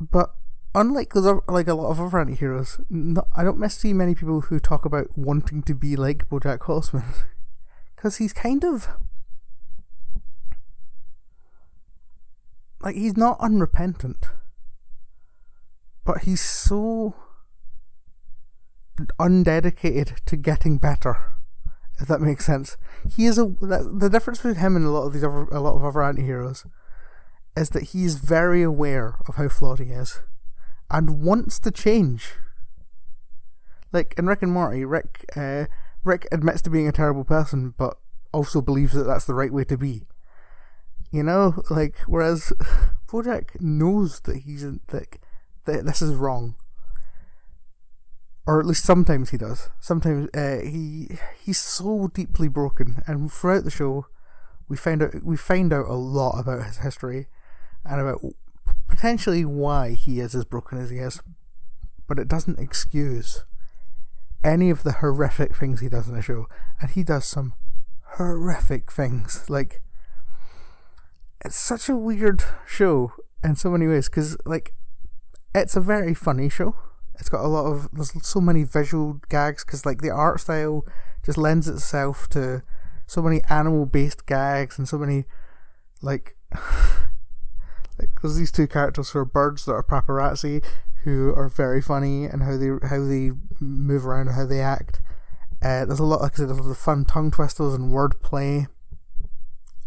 But 0.00 0.34
unlike 0.74 1.14
like 1.14 1.68
a 1.68 1.74
lot 1.74 1.90
of 1.90 2.00
other 2.00 2.18
anti-heroes, 2.18 2.80
not, 2.88 3.28
I 3.34 3.44
don't 3.44 3.68
see 3.70 3.92
many 3.92 4.14
people 4.14 4.42
who 4.42 4.60
talk 4.60 4.84
about 4.84 5.16
wanting 5.16 5.62
to 5.64 5.74
be 5.74 5.96
like 5.96 6.28
BoJack 6.28 6.62
Horseman, 6.62 7.04
because 7.96 8.16
he's 8.16 8.32
kind 8.32 8.64
of 8.64 8.88
like 12.82 12.96
he's 12.96 13.16
not 13.16 13.38
unrepentant, 13.40 14.26
but 16.04 16.22
he's 16.22 16.40
so 16.40 17.14
undedicated 19.18 20.18
to 20.26 20.36
getting 20.36 20.76
better 20.76 21.34
if 22.00 22.08
that 22.08 22.20
makes 22.20 22.46
sense. 22.46 22.76
He 23.14 23.26
is 23.26 23.38
a 23.38 23.46
that, 23.60 23.98
the 24.00 24.08
difference 24.08 24.38
between 24.38 24.56
him 24.56 24.74
and 24.74 24.84
a 24.84 24.90
lot 24.90 25.06
of 25.06 25.12
these 25.12 25.22
other 25.22 25.44
a 25.52 25.60
lot 25.60 25.76
of 25.76 25.84
other 25.84 26.02
anti-heroes 26.02 26.66
is 27.56 27.70
that 27.70 27.90
he 27.90 28.04
is 28.04 28.16
very 28.16 28.62
aware 28.62 29.16
of 29.28 29.34
how 29.36 29.48
flawed 29.48 29.80
he 29.80 29.86
is 29.86 30.20
and 30.90 31.22
wants 31.22 31.58
to 31.60 31.70
change. 31.70 32.34
Like 33.92 34.14
in 34.16 34.26
Rick 34.26 34.42
and 34.42 34.52
Morty, 34.52 34.84
Rick 34.84 35.24
uh, 35.36 35.66
Rick 36.04 36.26
admits 36.32 36.62
to 36.62 36.70
being 36.70 36.88
a 36.88 36.92
terrible 36.92 37.24
person, 37.24 37.74
but 37.76 37.98
also 38.32 38.60
believes 38.60 38.92
that 38.92 39.04
that's 39.04 39.24
the 39.24 39.34
right 39.34 39.52
way 39.52 39.64
to 39.64 39.76
be. 39.76 40.02
You 41.10 41.22
know, 41.22 41.62
like 41.70 41.96
whereas 42.06 42.52
Bojack 43.08 43.60
knows 43.60 44.20
that 44.20 44.38
he's 44.38 44.64
like 44.92 45.20
that 45.64 45.84
this 45.84 46.00
is 46.00 46.14
wrong, 46.14 46.54
or 48.46 48.60
at 48.60 48.66
least 48.66 48.84
sometimes 48.84 49.30
he 49.30 49.36
does. 49.36 49.70
Sometimes 49.80 50.28
uh, 50.34 50.60
he 50.60 51.18
he's 51.44 51.58
so 51.58 52.10
deeply 52.14 52.48
broken, 52.48 53.02
and 53.06 53.32
throughout 53.32 53.64
the 53.64 53.70
show, 53.70 54.06
we 54.68 54.76
find 54.76 55.02
out 55.02 55.24
we 55.24 55.36
find 55.36 55.72
out 55.72 55.86
a 55.86 55.94
lot 55.94 56.38
about 56.38 56.64
his 56.64 56.78
history 56.78 57.26
and 57.84 58.00
about 58.00 58.20
potentially 58.90 59.44
why 59.44 59.94
he 59.94 60.20
is 60.20 60.34
as 60.34 60.44
broken 60.44 60.78
as 60.78 60.90
he 60.90 60.98
is. 60.98 61.22
But 62.06 62.18
it 62.18 62.28
doesn't 62.28 62.58
excuse 62.58 63.44
any 64.42 64.70
of 64.70 64.82
the 64.82 64.92
horrific 64.92 65.54
things 65.54 65.80
he 65.80 65.88
does 65.88 66.08
in 66.08 66.14
the 66.14 66.22
show, 66.22 66.46
and 66.80 66.90
he 66.90 67.02
does 67.02 67.24
some 67.24 67.54
horrific 68.16 68.90
things. 68.90 69.48
Like 69.48 69.82
it's 71.44 71.56
such 71.56 71.88
a 71.88 71.96
weird 71.96 72.42
show 72.66 73.12
in 73.42 73.56
so 73.56 73.70
many 73.70 73.86
ways 73.86 74.08
because 74.08 74.36
like 74.44 74.74
it's 75.54 75.76
a 75.76 75.80
very 75.80 76.14
funny 76.14 76.48
show 76.48 76.74
it's 77.20 77.28
got 77.28 77.44
a 77.44 77.48
lot 77.48 77.66
of 77.66 77.88
there's 77.92 78.12
so 78.26 78.40
many 78.40 78.64
visual 78.64 79.20
gags 79.28 79.64
because 79.64 79.84
like 79.84 80.00
the 80.00 80.10
art 80.10 80.40
style 80.40 80.84
just 81.24 81.36
lends 81.36 81.68
itself 81.68 82.28
to 82.30 82.62
so 83.06 83.20
many 83.20 83.42
animal 83.50 83.84
based 83.84 84.26
gags 84.26 84.78
and 84.78 84.88
so 84.88 84.96
many 84.96 85.26
like 86.00 86.36
there's 88.20 88.36
these 88.36 88.52
two 88.52 88.66
characters 88.66 89.10
who 89.10 89.18
are 89.18 89.24
birds 89.24 89.64
that 89.64 89.72
are 89.72 89.82
paparazzi 89.82 90.64
who 91.04 91.34
are 91.34 91.48
very 91.48 91.80
funny 91.80 92.24
and 92.24 92.42
how 92.42 92.56
they 92.56 92.68
how 92.88 93.02
they 93.04 93.32
move 93.60 94.06
around 94.06 94.28
and 94.28 94.36
how 94.36 94.46
they 94.46 94.60
act. 94.60 95.00
Uh, 95.62 95.84
there's 95.84 96.00
a 96.00 96.04
lot 96.04 96.20
like 96.20 96.32
I 96.34 96.36
said, 96.36 96.48
there's 96.48 96.66
a 96.66 96.74
fun 96.74 97.04
tongue 97.04 97.30
twisters 97.30 97.74
and 97.74 97.92
wordplay. 97.92 98.66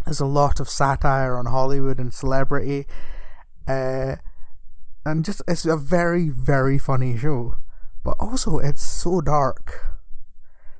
There's 0.05 0.19
a 0.19 0.25
lot 0.25 0.59
of 0.59 0.69
satire 0.69 1.37
on 1.37 1.45
Hollywood 1.45 1.99
and 1.99 2.13
celebrity. 2.13 2.85
Uh, 3.67 4.17
and 5.05 5.25
just 5.25 5.41
it's 5.47 5.65
a 5.65 5.77
very 5.77 6.29
very 6.29 6.77
funny 6.77 7.17
show 7.17 7.55
but 8.03 8.15
also 8.19 8.59
it's 8.59 8.83
so 8.83 9.21
dark 9.21 9.85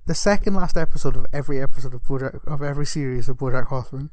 the 0.06 0.14
second 0.14 0.54
last 0.54 0.78
episode 0.78 1.16
of 1.16 1.26
every 1.32 1.62
episode 1.62 1.94
of 1.94 2.04
Bojack, 2.04 2.46
of 2.46 2.62
every 2.62 2.86
series 2.86 3.30
of 3.30 3.38
BoJack 3.38 3.68
Horseman 3.68 4.12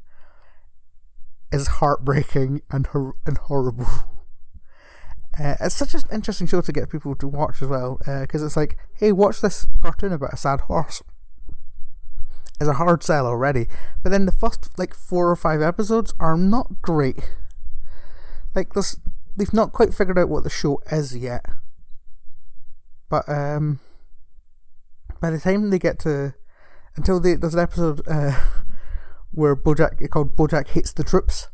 is 1.51 1.67
heartbreaking 1.67 2.61
and 2.69 2.87
hor- 2.87 3.15
and 3.25 3.37
horrible. 3.37 3.87
Uh, 5.39 5.55
it's 5.61 5.75
such 5.75 5.93
an 5.93 6.01
interesting 6.11 6.45
show 6.45 6.61
to 6.61 6.73
get 6.73 6.89
people 6.89 7.15
to 7.15 7.27
watch 7.27 7.61
as 7.61 7.67
well 7.67 7.97
because 8.05 8.43
uh, 8.43 8.45
it's 8.45 8.57
like, 8.57 8.77
hey, 8.95 9.11
watch 9.11 9.39
this 9.39 9.65
cartoon 9.81 10.11
about 10.11 10.33
a 10.33 10.37
sad 10.37 10.61
horse. 10.61 11.01
It's 12.59 12.69
a 12.69 12.73
hard 12.73 13.01
sell 13.01 13.25
already, 13.25 13.67
but 14.03 14.11
then 14.11 14.25
the 14.25 14.31
first 14.31 14.77
like 14.77 14.93
four 14.93 15.31
or 15.31 15.35
five 15.35 15.61
episodes 15.61 16.13
are 16.19 16.37
not 16.37 16.81
great. 16.81 17.33
Like 18.53 18.73
this, 18.73 18.99
they've 19.35 19.53
not 19.53 19.71
quite 19.71 19.93
figured 19.93 20.19
out 20.19 20.29
what 20.29 20.43
the 20.43 20.49
show 20.49 20.79
is 20.91 21.15
yet. 21.15 21.45
But 23.09 23.27
um, 23.27 23.79
by 25.21 25.31
the 25.31 25.39
time 25.39 25.69
they 25.69 25.79
get 25.79 25.97
to 25.99 26.33
until 26.95 27.19
there's 27.19 27.53
an 27.53 27.59
episode 27.59 28.01
uh, 28.07 28.39
where 29.31 29.55
Bojack 29.55 30.07
called 30.09 30.35
Bojack 30.35 30.69
hates 30.69 30.93
the 30.93 31.03
troops, 31.03 31.49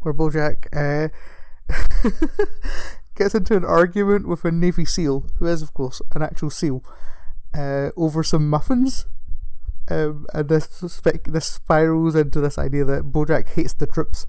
where 0.00 0.14
Bojack 0.14 0.66
uh, 0.74 1.08
gets 3.14 3.34
into 3.34 3.56
an 3.56 3.64
argument 3.64 4.26
with 4.26 4.44
a 4.44 4.50
Navy 4.50 4.84
SEAL, 4.84 5.26
who 5.38 5.46
is 5.46 5.62
of 5.62 5.72
course 5.72 6.02
an 6.14 6.22
actual 6.22 6.50
SEAL, 6.50 6.84
uh, 7.54 7.90
over 7.96 8.22
some 8.22 8.48
muffins. 8.48 9.06
Um, 9.90 10.26
and 10.32 10.48
this 10.48 10.66
this 11.26 11.46
spirals 11.46 12.14
into 12.14 12.40
this 12.40 12.56
idea 12.56 12.84
that 12.84 13.12
Bojack 13.12 13.48
hates 13.48 13.74
the 13.74 13.86
troops. 13.86 14.26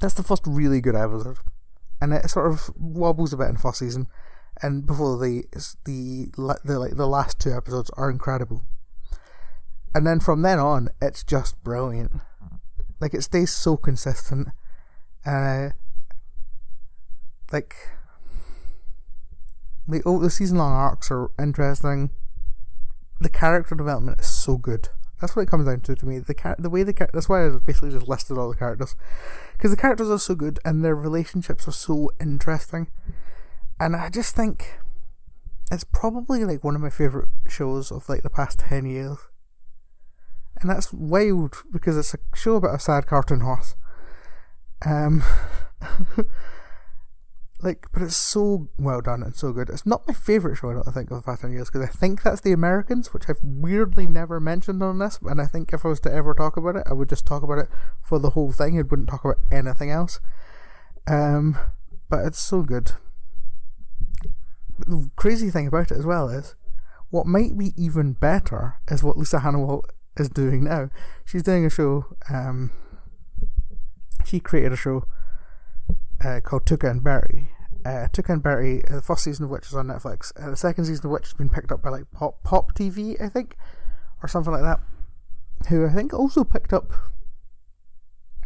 That's 0.00 0.14
the 0.14 0.22
first 0.22 0.42
really 0.46 0.80
good 0.80 0.96
episode, 0.96 1.38
and 2.00 2.12
it 2.12 2.28
sort 2.28 2.50
of 2.50 2.70
wobbles 2.76 3.32
a 3.32 3.36
bit 3.36 3.48
in 3.48 3.56
first 3.56 3.78
season, 3.78 4.08
and 4.62 4.84
before 4.84 5.18
the 5.18 5.44
the 5.84 6.28
the 6.64 6.78
like 6.78 6.96
the 6.96 7.06
last 7.06 7.38
two 7.38 7.52
episodes 7.52 7.90
are 7.96 8.10
incredible, 8.10 8.64
and 9.94 10.06
then 10.06 10.20
from 10.20 10.42
then 10.42 10.58
on 10.58 10.88
it's 11.00 11.24
just 11.24 11.62
brilliant. 11.62 12.12
Like 13.00 13.14
it 13.14 13.22
stays 13.22 13.50
so 13.50 13.76
consistent, 13.76 14.48
uh, 15.24 15.70
like 17.52 17.74
the 19.88 20.02
oh, 20.04 20.18
the 20.18 20.30
season 20.30 20.58
long 20.58 20.72
arcs 20.72 21.10
are 21.10 21.30
interesting. 21.38 22.10
The 23.20 23.30
character 23.30 23.74
development 23.74 24.20
is 24.20 24.28
so 24.28 24.56
good. 24.56 24.88
That's 25.20 25.36
what 25.36 25.42
it 25.42 25.48
comes 25.48 25.66
down 25.66 25.80
to 25.80 25.94
to 25.94 26.06
me. 26.06 26.18
The 26.18 26.34
car- 26.34 26.56
the 26.58 26.70
way 26.70 26.82
the 26.82 26.92
char- 26.92 27.10
that's 27.12 27.28
why 27.28 27.46
I 27.46 27.50
basically 27.64 27.90
just 27.90 28.08
listed 28.08 28.38
all 28.38 28.50
the 28.50 28.56
characters 28.56 28.96
because 29.52 29.70
the 29.70 29.76
characters 29.76 30.10
are 30.10 30.18
so 30.18 30.34
good 30.34 30.58
and 30.64 30.84
their 30.84 30.94
relationships 30.94 31.68
are 31.68 31.72
so 31.72 32.10
interesting, 32.20 32.88
and 33.78 33.94
I 33.94 34.08
just 34.08 34.34
think 34.34 34.78
it's 35.70 35.84
probably 35.84 36.44
like 36.44 36.64
one 36.64 36.74
of 36.74 36.80
my 36.80 36.90
favorite 36.90 37.28
shows 37.48 37.92
of 37.92 38.08
like 38.08 38.22
the 38.22 38.30
past 38.30 38.60
ten 38.60 38.86
years, 38.86 39.18
and 40.60 40.70
that's 40.70 40.92
wild 40.92 41.56
because 41.72 41.96
it's 41.96 42.14
a 42.14 42.18
show 42.34 42.56
about 42.56 42.74
a 42.74 42.78
sad 42.78 43.06
cartoon 43.06 43.40
horse. 43.40 43.74
Um. 44.84 45.22
like, 47.62 47.86
but 47.92 48.02
it's 48.02 48.16
so 48.16 48.68
well 48.78 49.00
done 49.00 49.22
and 49.22 49.34
so 49.34 49.52
good. 49.52 49.68
It's 49.68 49.86
not 49.86 50.06
my 50.06 50.14
favorite 50.14 50.56
show, 50.56 50.70
I 50.70 50.74
don't 50.74 50.84
think, 50.84 51.10
of 51.10 51.18
the 51.18 51.22
past 51.22 51.42
ten 51.42 51.52
years 51.52 51.70
because 51.70 51.86
I 51.88 51.90
think 51.90 52.22
that's 52.22 52.40
The 52.40 52.52
Americans, 52.52 53.12
which 53.12 53.24
I've 53.28 53.40
weirdly 53.42 54.06
never 54.06 54.40
mentioned 54.40 54.82
on 54.82 54.98
this. 54.98 55.18
And 55.22 55.40
I 55.40 55.46
think 55.46 55.72
if 55.72 55.84
I 55.84 55.88
was 55.88 56.00
to 56.00 56.12
ever 56.12 56.34
talk 56.34 56.56
about 56.56 56.76
it, 56.76 56.84
I 56.88 56.92
would 56.94 57.08
just 57.08 57.26
talk 57.26 57.42
about 57.42 57.58
it 57.58 57.68
for 58.02 58.18
the 58.18 58.30
whole 58.30 58.52
thing. 58.52 58.78
I 58.78 58.82
wouldn't 58.82 59.08
talk 59.08 59.24
about 59.24 59.40
anything 59.50 59.90
else. 59.90 60.20
Um, 61.06 61.58
but 62.08 62.24
it's 62.26 62.40
so 62.40 62.62
good. 62.62 62.92
The 64.86 65.10
crazy 65.16 65.50
thing 65.50 65.66
about 65.66 65.90
it 65.90 65.98
as 65.98 66.06
well 66.06 66.28
is, 66.28 66.54
what 67.10 67.26
might 67.26 67.58
be 67.58 67.72
even 67.76 68.12
better 68.12 68.80
is 68.88 69.02
what 69.02 69.18
Lisa 69.18 69.38
Hanawalt 69.38 69.84
is 70.16 70.28
doing 70.28 70.64
now. 70.64 70.90
She's 71.24 71.42
doing 71.42 71.64
a 71.64 71.70
show. 71.70 72.16
Um, 72.28 72.70
she 74.24 74.40
created 74.40 74.72
a 74.72 74.76
show 74.76 75.04
uh, 76.24 76.40
called 76.40 76.66
Tuca 76.66 76.90
and 76.90 77.02
Bertie. 77.02 77.48
Uh, 77.84 78.08
Tuca 78.12 78.34
and 78.34 78.42
Bertie, 78.42 78.84
uh, 78.88 78.96
the 78.96 79.02
first 79.02 79.24
season 79.24 79.44
of 79.44 79.50
which 79.50 79.66
is 79.66 79.74
on 79.74 79.86
Netflix. 79.86 80.32
Uh, 80.40 80.50
the 80.50 80.56
second 80.56 80.84
season 80.84 81.06
of 81.06 81.12
which 81.12 81.24
has 81.24 81.34
been 81.34 81.48
picked 81.48 81.72
up 81.72 81.82
by 81.82 81.88
like 81.90 82.10
Pop 82.12 82.42
Pop 82.42 82.74
TV, 82.74 83.20
I 83.20 83.28
think, 83.28 83.56
or 84.22 84.28
something 84.28 84.52
like 84.52 84.62
that. 84.62 84.80
Who 85.68 85.86
I 85.86 85.90
think 85.90 86.12
also 86.12 86.44
picked 86.44 86.72
up. 86.72 86.92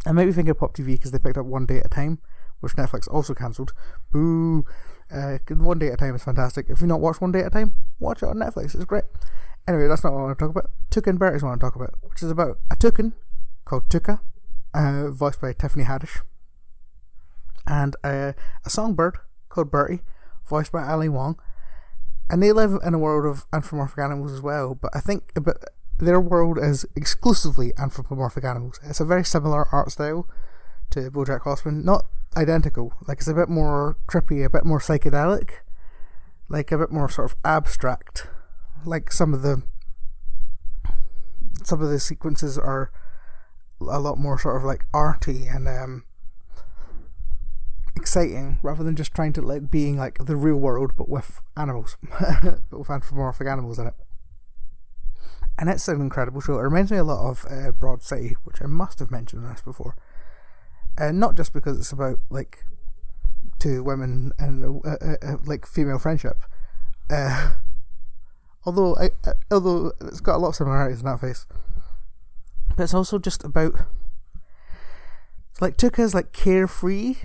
I 0.07 0.13
might 0.13 0.27
be 0.27 0.33
thinking 0.33 0.51
of 0.51 0.59
Pop 0.59 0.75
TV 0.75 0.87
because 0.89 1.11
they 1.11 1.19
picked 1.19 1.39
up 1.39 1.47
One 1.47 1.67
Day 1.67 1.79
at 1.79 1.87
a 1.87 1.89
Time, 1.89 2.19
which 2.61 2.75
Netflix 2.75 3.09
also 3.13 3.35
cancelled. 3.35 3.73
Boo! 4.13 4.65
Uh, 5.11 5.39
One 5.51 5.79
Day 5.79 5.89
at 5.89 5.95
a 5.95 5.97
Time 5.97 6.15
is 6.15 6.25
fantastic. 6.25 6.67
If 6.69 6.81
you've 6.81 6.89
not 6.89 7.01
watched 7.01 7.21
One 7.21 7.33
Day 7.33 7.41
at 7.41 7.47
a 7.47 7.51
Time, 7.51 7.75
watch 7.99 8.23
it 8.23 8.29
on 8.29 8.37
Netflix. 8.37 8.75
It's 8.75 8.85
great. 8.85 9.05
Anyway, 9.67 9.89
that's 9.89 10.05
not 10.05 10.13
what 10.13 10.21
I 10.21 10.23
want 10.25 10.39
to 10.39 10.45
talk 10.45 10.51
about. 10.51 10.71
And 10.97 11.35
is 11.35 11.43
what 11.43 11.49
I 11.49 11.51
want 11.51 11.61
to 11.61 11.67
talk 11.67 11.77
about, 11.77 11.95
which 12.03 12.23
is 12.23 12.31
about 12.31 12.59
a 12.71 12.77
toucan 12.77 13.15
called 13.65 13.89
Tuca, 13.89 14.21
uh, 14.75 15.11
voiced 15.11 15.41
by 15.41 15.53
Tiffany 15.53 15.85
Haddish 15.85 16.21
and 17.67 17.97
a, 18.05 18.35
a 18.65 18.71
songbird 18.71 19.19
called 19.49 19.71
Bertie, 19.71 20.03
voiced 20.49 20.73
by 20.73 20.85
Ali 20.85 21.09
Wong. 21.09 21.39
And 22.31 22.43
they 22.43 22.53
live 22.53 22.79
in 22.85 22.95
a 22.95 22.99
world 22.99 23.27
of 23.27 23.47
anthropomorphic 23.53 23.99
animals 23.99 24.33
as 24.33 24.41
well, 24.41 24.75
but 24.75 24.91
I 24.95 25.01
think 25.01 25.33
but 25.35 25.63
their 25.99 26.21
world 26.21 26.59
is 26.59 26.87
exclusively 26.97 27.73
anthropomorphic 27.79 28.45
animals. 28.45 28.81
It's 28.83 29.01
a 29.01 29.05
very 29.05 29.25
similar 29.25 29.67
art 29.73 29.93
style 29.93 30.29
to 30.91 31.11
BoJack 31.11 31.43
Horseman, 31.43 31.85
not 31.85 32.07
identical. 32.37 32.95
Like 33.07 33.19
it's 33.19 33.29
a 33.29 33.35
bit 33.35 33.49
more 33.49 33.97
trippy, 34.09 34.45
a 34.45 34.51
bit 34.51 34.65
more 34.65 34.81
psychedelic, 34.81 35.51
like 36.49 36.73
a 36.73 36.79
bit 36.79 36.91
more 36.91 37.09
sort 37.09 37.31
of 37.31 37.37
abstract. 37.45 38.27
Like 38.85 39.13
some 39.13 39.35
of 39.35 39.43
the 39.43 39.63
some 41.65 41.81
of 41.81 41.89
the 41.89 42.01
sequences 42.01 42.59
are 42.59 42.91
a 43.81 43.99
lot 43.99 44.19
more 44.19 44.39
sort 44.39 44.57
of 44.57 44.65
like 44.65 44.87
arty 44.93 45.47
and 45.47 45.67
um, 45.67 46.05
exciting 47.97 48.59
rather 48.63 48.85
than 48.85 48.97
just 48.97 49.15
trying 49.15 49.33
to 49.33 49.43
like 49.43 49.71
being 49.71 49.97
like 49.97 50.19
the 50.27 50.37
real 50.37 50.57
world 50.57 50.93
but 50.97 51.09
with 51.09 51.41
animals, 51.57 51.97
but 52.21 52.79
with 52.79 52.91
anthropomorphic 52.91 53.47
animals 53.47 53.79
in 53.79 53.87
it. 53.87 53.95
And 55.59 55.71
it's 55.71 55.87
an 55.87 56.01
incredible 56.01 56.41
show. 56.41 56.59
It 56.59 56.63
reminds 56.63 56.91
me 56.91 56.99
a 56.99 57.05
lot 57.05 57.29
of 57.29 57.47
uh, 57.49 57.71
Broad 57.71 58.03
City, 58.03 58.37
which 58.43 58.61
I 58.61 58.67
must 58.67 58.99
have 58.99 59.11
mentioned 59.11 59.49
this 59.49 59.63
before. 59.63 59.97
And 60.99 61.23
uh, 61.23 61.27
not 61.27 61.37
just 61.37 61.53
because 61.53 61.79
it's 61.79 61.93
about 61.93 62.19
like 62.29 62.65
two 63.61 63.85
women 63.85 64.33
and 64.39 64.65
uh, 64.85 64.89
uh, 64.89 65.17
uh 65.23 65.37
like 65.45 65.67
female 65.67 65.99
friendship. 65.99 66.45
Although 68.67 68.97
I, 68.97 69.11
although 69.51 69.93
it's 70.01 70.21
got 70.21 70.37
a 70.37 70.39
lot 70.39 70.49
of 70.49 70.57
similarities 70.57 71.01
in 71.01 71.07
that 71.07 71.21
face, 71.21 71.47
but 72.77 72.83
it's 72.83 72.95
also 72.95 73.19
just 73.19 73.45
about 73.45 73.75
like 75.61 75.77
Tuca's 75.77 76.15
like 76.15 76.33
carefree 76.33 77.17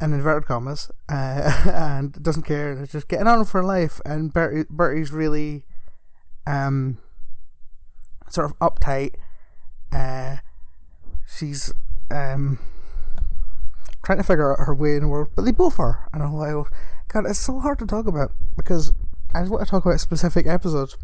in 0.00 0.12
inverted 0.12 0.46
commas, 0.46 0.90
uh, 1.08 1.62
and 1.72 2.22
doesn't 2.22 2.44
care 2.44 2.72
and 2.72 2.82
is 2.82 2.92
just 2.92 3.08
getting 3.08 3.26
on 3.26 3.44
for 3.44 3.62
life. 3.62 4.00
And 4.04 4.32
Bertie, 4.32 4.66
Bertie's 4.70 5.12
really, 5.12 5.64
um, 6.46 6.98
sort 8.30 8.50
of 8.50 8.58
uptight. 8.58 9.14
Uh, 9.92 10.36
she's 11.26 11.72
um 12.10 12.58
trying 14.02 14.18
to 14.18 14.24
figure 14.24 14.52
out 14.52 14.66
her 14.66 14.74
way 14.74 14.96
in 14.96 15.02
the 15.02 15.08
world, 15.08 15.28
but 15.34 15.44
they 15.44 15.52
both 15.52 15.78
are. 15.78 16.08
And 16.12 16.22
I'm 16.22 16.34
like, 16.34 16.66
God, 17.08 17.26
it's 17.26 17.38
so 17.38 17.58
hard 17.60 17.78
to 17.80 17.86
talk 17.86 18.06
about 18.06 18.32
because 18.56 18.92
I 19.34 19.40
just 19.40 19.50
want 19.50 19.64
to 19.64 19.70
talk 19.70 19.84
about 19.84 19.94
a 19.94 19.98
specific 19.98 20.46
episodes. 20.46 20.96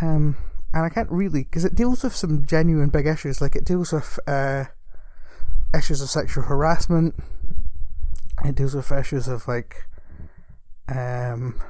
Um, 0.00 0.36
and 0.74 0.84
I 0.84 0.88
can't 0.88 1.10
really 1.10 1.44
because 1.44 1.64
it 1.64 1.74
deals 1.74 2.02
with 2.02 2.16
some 2.16 2.44
genuine 2.46 2.88
big 2.88 3.06
issues. 3.06 3.40
Like 3.40 3.54
it 3.54 3.64
deals 3.64 3.92
with 3.92 4.18
uh 4.26 4.64
issues 5.74 6.00
of 6.00 6.10
sexual 6.10 6.44
harassment. 6.44 7.14
It 8.44 8.56
deals 8.56 8.74
with 8.74 8.90
issues 8.90 9.28
of 9.28 9.46
like 9.46 9.86
um, 10.88 11.60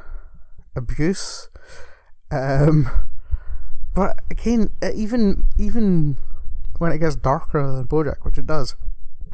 abuse. 0.75 1.49
Um, 2.31 2.91
but 3.95 4.21
again, 4.31 4.71
even 4.95 5.45
even 5.59 6.17
when 6.79 6.93
it 6.93 6.99
gets 6.99 7.17
darker 7.17 7.61
than 7.61 7.87
BoJack, 7.87 8.25
which 8.25 8.39
it 8.39 8.47
does, 8.47 8.77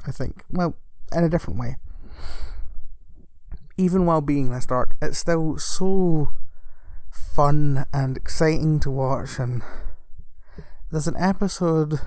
I 0.06 0.10
think, 0.10 0.44
well, 0.50 0.76
in 1.14 1.24
a 1.24 1.28
different 1.28 1.58
way. 1.58 1.76
Even 3.78 4.04
while 4.04 4.20
being 4.20 4.50
this 4.50 4.66
dark, 4.66 4.96
it's 5.00 5.18
still 5.18 5.56
so 5.56 6.30
fun 7.10 7.86
and 7.92 8.16
exciting 8.16 8.80
to 8.80 8.90
watch. 8.90 9.38
And 9.38 9.62
there's 10.90 11.06
an 11.06 11.16
episode 11.16 12.00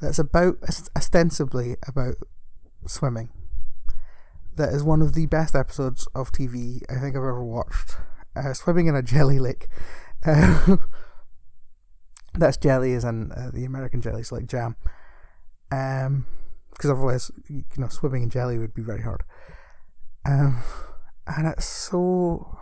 that's 0.00 0.18
about 0.18 0.56
ostensibly 0.96 1.76
about 1.86 2.14
swimming. 2.86 3.30
That 4.56 4.70
is 4.70 4.82
one 4.82 5.02
of 5.02 5.14
the 5.14 5.26
best 5.26 5.54
episodes 5.54 6.06
of 6.14 6.32
TV 6.32 6.82
I 6.88 7.00
think 7.00 7.16
I've 7.16 7.22
ever 7.22 7.44
watched. 7.44 7.96
Uh, 8.36 8.52
swimming 8.54 8.86
in 8.86 8.94
a 8.94 9.02
jelly 9.02 9.38
lake. 9.38 9.68
Uh, 10.22 10.76
that's 12.34 12.58
jelly, 12.58 12.92
is 12.92 13.04
in 13.04 13.32
uh, 13.32 13.50
the 13.52 13.64
American 13.64 14.02
jelly, 14.02 14.22
so 14.22 14.34
like 14.36 14.46
jam. 14.46 14.76
Um, 15.72 16.26
because 16.70 16.90
otherwise, 16.90 17.30
you 17.48 17.64
know, 17.76 17.88
swimming 17.88 18.22
in 18.22 18.30
jelly 18.30 18.58
would 18.58 18.74
be 18.74 18.82
very 18.82 19.02
hard. 19.02 19.22
Um, 20.24 20.62
and 21.26 21.46
it's 21.46 21.66
so 21.66 22.58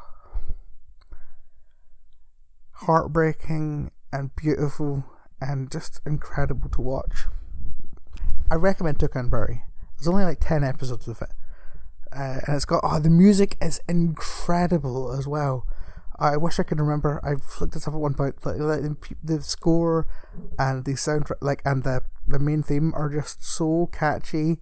heartbreaking 2.72 3.90
and 4.12 4.34
beautiful 4.36 5.04
and 5.40 5.70
just 5.70 6.00
incredible 6.06 6.68
to 6.70 6.80
watch. 6.80 7.26
I 8.50 8.54
recommend 8.54 8.98
Tuca 8.98 9.20
and 9.20 9.30
Bertie. 9.30 9.62
There's 9.98 10.08
only 10.08 10.24
like 10.24 10.40
10 10.40 10.64
episodes 10.64 11.08
of 11.08 11.20
it. 11.20 11.30
Uh, 12.12 12.40
and 12.46 12.56
it's 12.56 12.64
got, 12.64 12.80
oh, 12.82 12.98
the 12.98 13.10
music 13.10 13.56
is 13.60 13.80
incredible 13.88 15.12
as 15.12 15.26
well. 15.26 15.66
I 16.18 16.36
wish 16.36 16.58
I 16.58 16.64
could 16.64 16.80
remember. 16.80 17.20
I 17.22 17.34
looked 17.60 17.74
this 17.74 17.86
up 17.86 17.94
at 17.94 18.00
one 18.00 18.14
point. 18.14 18.44
Like, 18.44 18.58
like 18.58 18.82
the 19.22 19.40
score 19.40 20.06
and 20.58 20.84
the 20.84 20.92
soundtrack, 20.92 21.36
like, 21.40 21.62
and 21.64 21.84
the 21.84 22.02
the 22.26 22.38
main 22.38 22.62
theme 22.62 22.92
are 22.94 23.08
just 23.08 23.44
so 23.44 23.88
catchy, 23.92 24.58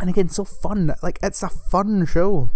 and 0.00 0.08
again 0.08 0.28
so 0.28 0.44
fun. 0.44 0.94
Like 1.02 1.18
it's 1.22 1.42
a 1.42 1.48
fun 1.48 2.06
show, 2.06 2.50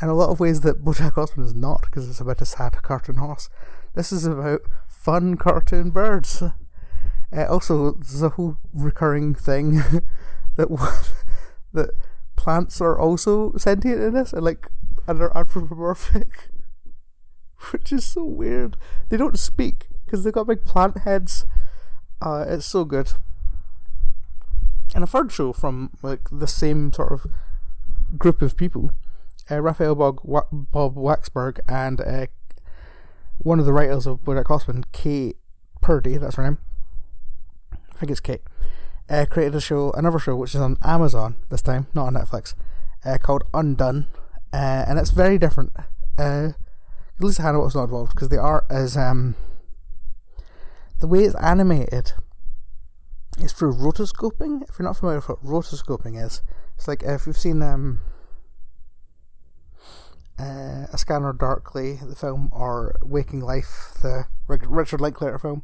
in 0.00 0.08
a 0.08 0.14
lot 0.14 0.30
of 0.30 0.40
ways 0.40 0.60
that 0.60 0.84
BoJack 0.84 1.14
Horseman 1.14 1.46
is 1.46 1.54
not, 1.54 1.82
because 1.82 2.08
it's 2.08 2.20
about 2.20 2.42
a 2.42 2.44
sad 2.44 2.82
cartoon 2.82 3.16
horse. 3.16 3.48
This 3.94 4.12
is 4.12 4.26
about 4.26 4.60
fun 4.88 5.36
cartoon 5.36 5.90
birds. 5.90 6.42
Uh, 6.42 7.46
also, 7.48 7.92
there's 7.92 8.22
a 8.22 8.30
whole 8.30 8.58
recurring 8.74 9.34
thing 9.34 9.76
that 10.56 10.68
that 11.72 11.90
plants 12.36 12.80
are 12.80 12.98
also 12.98 13.52
sentient 13.56 14.02
in 14.02 14.14
this, 14.14 14.32
and 14.32 14.44
like 14.44 14.68
and 15.08 15.20
are 15.20 15.36
anthropomorphic, 15.36 16.50
which 17.70 17.92
is 17.92 18.04
so 18.04 18.24
weird. 18.24 18.76
They 19.08 19.16
don't 19.16 19.38
speak 19.38 19.88
because 20.04 20.24
they've 20.24 20.32
got 20.32 20.46
big 20.46 20.64
plant 20.64 20.98
heads. 20.98 21.46
Uh, 22.20 22.44
it's 22.46 22.66
so 22.66 22.84
good. 22.84 23.12
And 24.94 25.02
a 25.02 25.06
third 25.06 25.32
show 25.32 25.52
from 25.52 25.90
like 26.02 26.28
the 26.30 26.46
same 26.46 26.92
sort 26.92 27.12
of 27.12 27.26
group 28.18 28.42
of 28.42 28.56
people, 28.56 28.92
uh, 29.50 29.60
Raphael 29.60 29.94
Bob, 29.94 30.20
Bob 30.52 30.94
Waksberg 30.96 31.60
and 31.68 32.00
uh, 32.00 32.26
one 33.38 33.58
of 33.58 33.66
the 33.66 33.72
writers 33.72 34.06
of 34.06 34.22
BoJack 34.22 34.46
Horseman, 34.46 34.84
Kate 34.92 35.36
Purdy, 35.80 36.16
that's 36.16 36.36
her 36.36 36.44
name. 36.44 36.58
I 37.72 37.98
think 37.98 38.10
it's 38.10 38.20
Kate. 38.20 38.42
Uh, 39.08 39.26
created 39.28 39.54
a 39.54 39.60
show, 39.60 39.90
another 39.92 40.18
show, 40.18 40.36
which 40.36 40.54
is 40.54 40.60
on 40.60 40.76
Amazon 40.84 41.36
this 41.50 41.62
time, 41.62 41.86
not 41.94 42.06
on 42.06 42.14
Netflix, 42.14 42.54
uh, 43.04 43.18
called 43.18 43.42
Undone, 43.52 44.06
uh, 44.52 44.84
and 44.86 44.98
it's 44.98 45.10
very 45.10 45.38
different. 45.38 45.72
Uh, 46.18 46.50
Lisa 47.18 47.42
Hanawalt 47.42 47.74
not 47.74 47.84
involved 47.84 48.14
because 48.14 48.28
the 48.28 48.38
art 48.38 48.64
is 48.70 48.96
um, 48.96 49.34
the 51.00 51.06
way 51.06 51.20
it's 51.20 51.34
animated 51.36 52.12
is 53.38 53.52
through 53.52 53.74
rotoscoping. 53.74 54.68
If 54.68 54.78
you're 54.78 54.86
not 54.86 54.96
familiar 54.96 55.18
with 55.18 55.28
what 55.28 55.44
rotoscoping 55.44 56.22
is, 56.22 56.42
it's 56.76 56.88
like 56.88 57.02
if 57.02 57.26
you've 57.26 57.38
seen 57.38 57.62
um, 57.62 58.00
uh, 60.38 60.86
A 60.92 60.98
Scanner 60.98 61.32
Darkly, 61.32 61.94
the 62.02 62.16
film, 62.16 62.50
or 62.52 62.96
Waking 63.02 63.40
Life, 63.40 63.94
the 64.02 64.26
Richard 64.46 65.00
Linklater 65.00 65.38
film. 65.38 65.62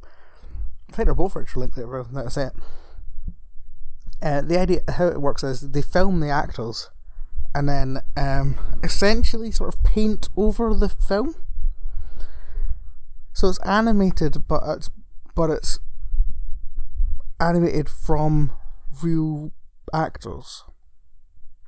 I 0.90 0.96
think 0.96 1.06
they're 1.06 1.14
both 1.14 1.36
Richard 1.36 1.58
Linklater 1.58 2.04
films, 2.04 2.14
that's 2.14 2.36
it. 2.36 2.52
Uh, 4.22 4.40
the 4.40 4.58
idea, 4.58 4.80
how 4.88 5.06
it 5.06 5.20
works 5.20 5.44
is 5.44 5.60
they 5.60 5.82
film 5.82 6.20
the 6.20 6.30
actors 6.30 6.90
and 7.54 7.68
then 7.68 8.00
um, 8.16 8.56
essentially 8.82 9.50
sort 9.50 9.74
of 9.74 9.82
paint 9.82 10.28
over 10.36 10.74
the 10.74 10.88
film. 10.88 11.34
So 13.32 13.48
it's 13.48 13.60
animated, 13.60 14.48
but 14.48 14.62
it's 14.66 14.90
but 15.34 15.50
it's 15.50 15.78
animated 17.40 17.88
from 17.88 18.52
real 19.02 19.52
actors. 19.92 20.64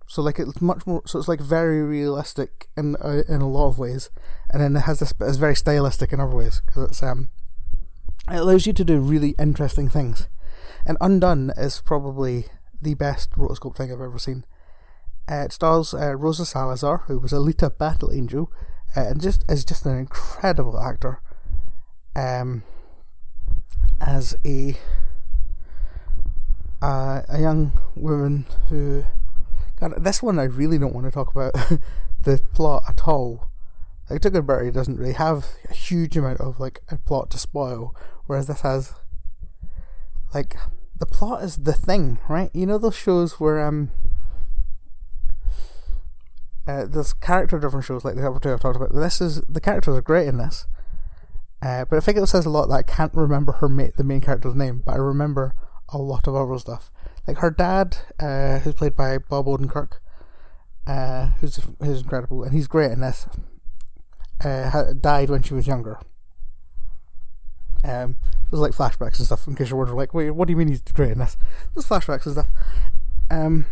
So 0.07 0.23
like 0.23 0.39
it's 0.41 0.61
much 0.61 0.87
more. 0.87 1.03
So 1.07 1.19
it's 1.19 1.29
like 1.29 1.41
very 1.41 1.83
realistic 1.83 2.69
in 2.77 2.97
uh, 2.97 3.23
in 3.29 3.41
a 3.41 3.49
lot 3.49 3.69
of 3.69 3.79
ways, 3.79 4.11
and 4.53 4.61
then 4.61 4.75
it 4.75 4.81
has 4.81 4.99
this. 4.99 5.15
It's 5.21 5.37
very 5.37 5.55
stylistic 5.55 6.13
in 6.13 6.21
other 6.21 6.35
ways 6.35 6.61
because 6.67 6.91
it's 6.91 7.03
um. 7.03 7.31
It 8.29 8.37
allows 8.37 8.67
you 8.67 8.73
to 8.73 8.85
do 8.85 8.99
really 8.99 9.35
interesting 9.39 9.89
things, 9.89 10.29
and 10.85 10.99
Undone 11.01 11.53
is 11.57 11.81
probably 11.81 12.47
the 12.83 12.95
best 12.95 13.31
rotoscope 13.33 13.77
thing 13.77 13.93
I've 13.93 14.01
ever 14.01 14.19
seen. 14.19 14.45
Uh, 15.31 15.45
it 15.45 15.53
stars 15.53 15.95
uh, 15.95 16.17
Rosa 16.17 16.45
Salazar, 16.45 17.05
who 17.07 17.21
was 17.21 17.33
Alita 17.33 17.77
Battle 17.77 18.13
Angel, 18.13 18.53
uh, 18.97 19.07
and 19.07 19.23
just 19.23 19.45
is 19.49 19.65
just 19.65 19.87
an 19.87 19.97
incredible 19.97 20.79
actor. 20.79 21.23
Um, 22.17 22.65
as 24.01 24.35
a 24.45 24.77
uh, 26.83 27.23
a 27.29 27.41
young 27.41 27.73
woman 27.95 28.47
who 28.69 29.05
God, 29.81 29.95
this 29.99 30.23
one 30.23 30.39
I 30.39 30.45
really 30.45 30.79
don't 30.79 30.95
want 30.95 31.07
to 31.07 31.11
talk 31.11 31.31
about 31.31 31.53
the 32.21 32.41
plot 32.53 32.85
at 32.89 33.09
all. 33.09 33.51
Like 34.09 34.21
Tuckerberry 34.21 34.73
doesn't 34.73 34.99
really 34.99 35.15
have 35.15 35.47
a 35.69 35.73
huge 35.73 36.17
amount 36.17 36.41
of 36.41 36.61
like 36.61 36.81
a 36.91 36.99
plot 36.99 37.31
to 37.31 37.39
spoil, 37.39 37.95
whereas 38.27 38.47
this 38.47 38.61
has 38.61 38.93
like 40.35 40.57
the 40.97 41.07
plot 41.07 41.43
is 41.43 41.57
the 41.59 41.73
thing, 41.73 42.19
right? 42.29 42.51
You 42.53 42.67
know 42.67 42.79
those 42.79 42.97
shows 42.97 43.41
where 43.41 43.61
um 43.61 43.91
uh, 46.67 46.87
there's 46.87 47.13
character 47.13 47.59
driven 47.59 47.81
shows 47.81 48.05
like 48.05 48.17
the 48.17 48.29
other 48.29 48.39
two 48.39 48.53
I've 48.53 48.61
talked 48.61 48.77
about. 48.77 48.95
This 48.95 49.21
is 49.21 49.41
the 49.43 49.61
characters 49.61 49.97
are 49.97 50.03
great 50.03 50.29
in 50.29 50.37
this, 50.39 50.67
uh, 51.63 51.85
but 51.85 51.97
I 51.97 52.01
think 52.01 52.19
it 52.19 52.27
says 52.27 52.45
a 52.45 52.51
lot 52.51 52.67
that 52.67 52.75
I 52.75 52.83
can't 52.83 53.15
remember 53.15 53.53
her 53.53 53.69
ma- 53.69 53.89
the 53.97 54.05
main 54.05 54.21
character's 54.21 54.55
name, 54.55 54.83
but 54.85 54.93
I 54.93 54.99
remember 54.99 55.55
a 55.93 55.99
lot 55.99 56.27
of 56.27 56.35
other 56.35 56.59
stuff. 56.59 56.91
Like 57.27 57.39
her 57.39 57.51
dad, 57.51 57.97
uh, 58.19 58.59
who's 58.61 58.75
played 58.75 58.97
by 58.97 59.19
Bob 59.19 59.47
Odenkirk, 59.47 59.99
uh, 60.87 61.27
who's 61.41 61.61
who's 61.81 62.03
incredible, 62.03 62.43
and 62.43 62.53
he's 62.53 62.67
great 62.67 62.93
in 62.93 63.01
this. 63.01 63.29
Uh, 64.43 64.93
died 64.99 65.31
when 65.31 65.43
she 65.43 65.55
was 65.55 65.67
younger. 65.67 66.01
Um, 67.85 68.17
there's 68.51 68.61
like 68.61 68.73
flashbacks 68.73 69.19
and 69.19 69.27
stuff. 69.27 69.47
In 69.47 69.55
case 69.55 69.71
you're 69.71 69.79
wondering, 69.79 69.99
like, 69.99 70.15
wait, 70.15 70.31
what 70.31 70.49
do 70.49 70.53
you 70.53 70.57
mean 70.57 70.69
he's 70.69 70.83
great 70.83 71.13
in 71.13 71.19
this? 71.19 71.37
There's 71.75 71.87
flashbacks 71.87 72.27
and 72.27 72.35
stuff. 72.35 72.49
Um, 73.31 73.67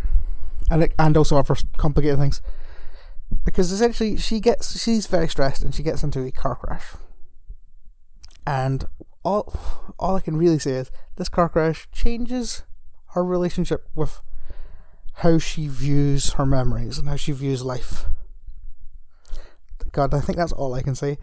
and 0.70 0.80
like, 0.80 0.94
and 0.98 1.16
also 1.16 1.36
other 1.36 1.56
complicated 1.76 2.18
things. 2.18 2.42
Because 3.44 3.72
essentially, 3.72 4.16
she 4.16 4.40
gets 4.40 4.80
she's 4.82 5.06
very 5.06 5.28
stressed 5.28 5.62
and 5.62 5.74
she 5.74 5.82
gets 5.82 6.02
into 6.02 6.24
a 6.24 6.30
car 6.30 6.56
crash 6.56 6.94
and 8.48 8.86
all 9.28 9.52
all 9.98 10.16
I 10.16 10.20
can 10.20 10.36
really 10.36 10.58
say 10.58 10.72
is 10.72 10.90
this 11.16 11.28
car 11.28 11.48
crash 11.48 11.86
changes 11.92 12.62
her 13.08 13.24
relationship 13.24 13.86
with 13.94 14.20
how 15.16 15.38
she 15.38 15.68
views 15.68 16.32
her 16.34 16.46
memories 16.46 16.98
and 16.98 17.08
how 17.08 17.16
she 17.16 17.32
views 17.32 17.64
life. 17.64 18.06
God, 19.92 20.14
I 20.14 20.20
think 20.20 20.38
that's 20.38 20.52
all 20.52 20.74
I 20.74 20.82
can 20.82 20.94
say. 20.94 21.18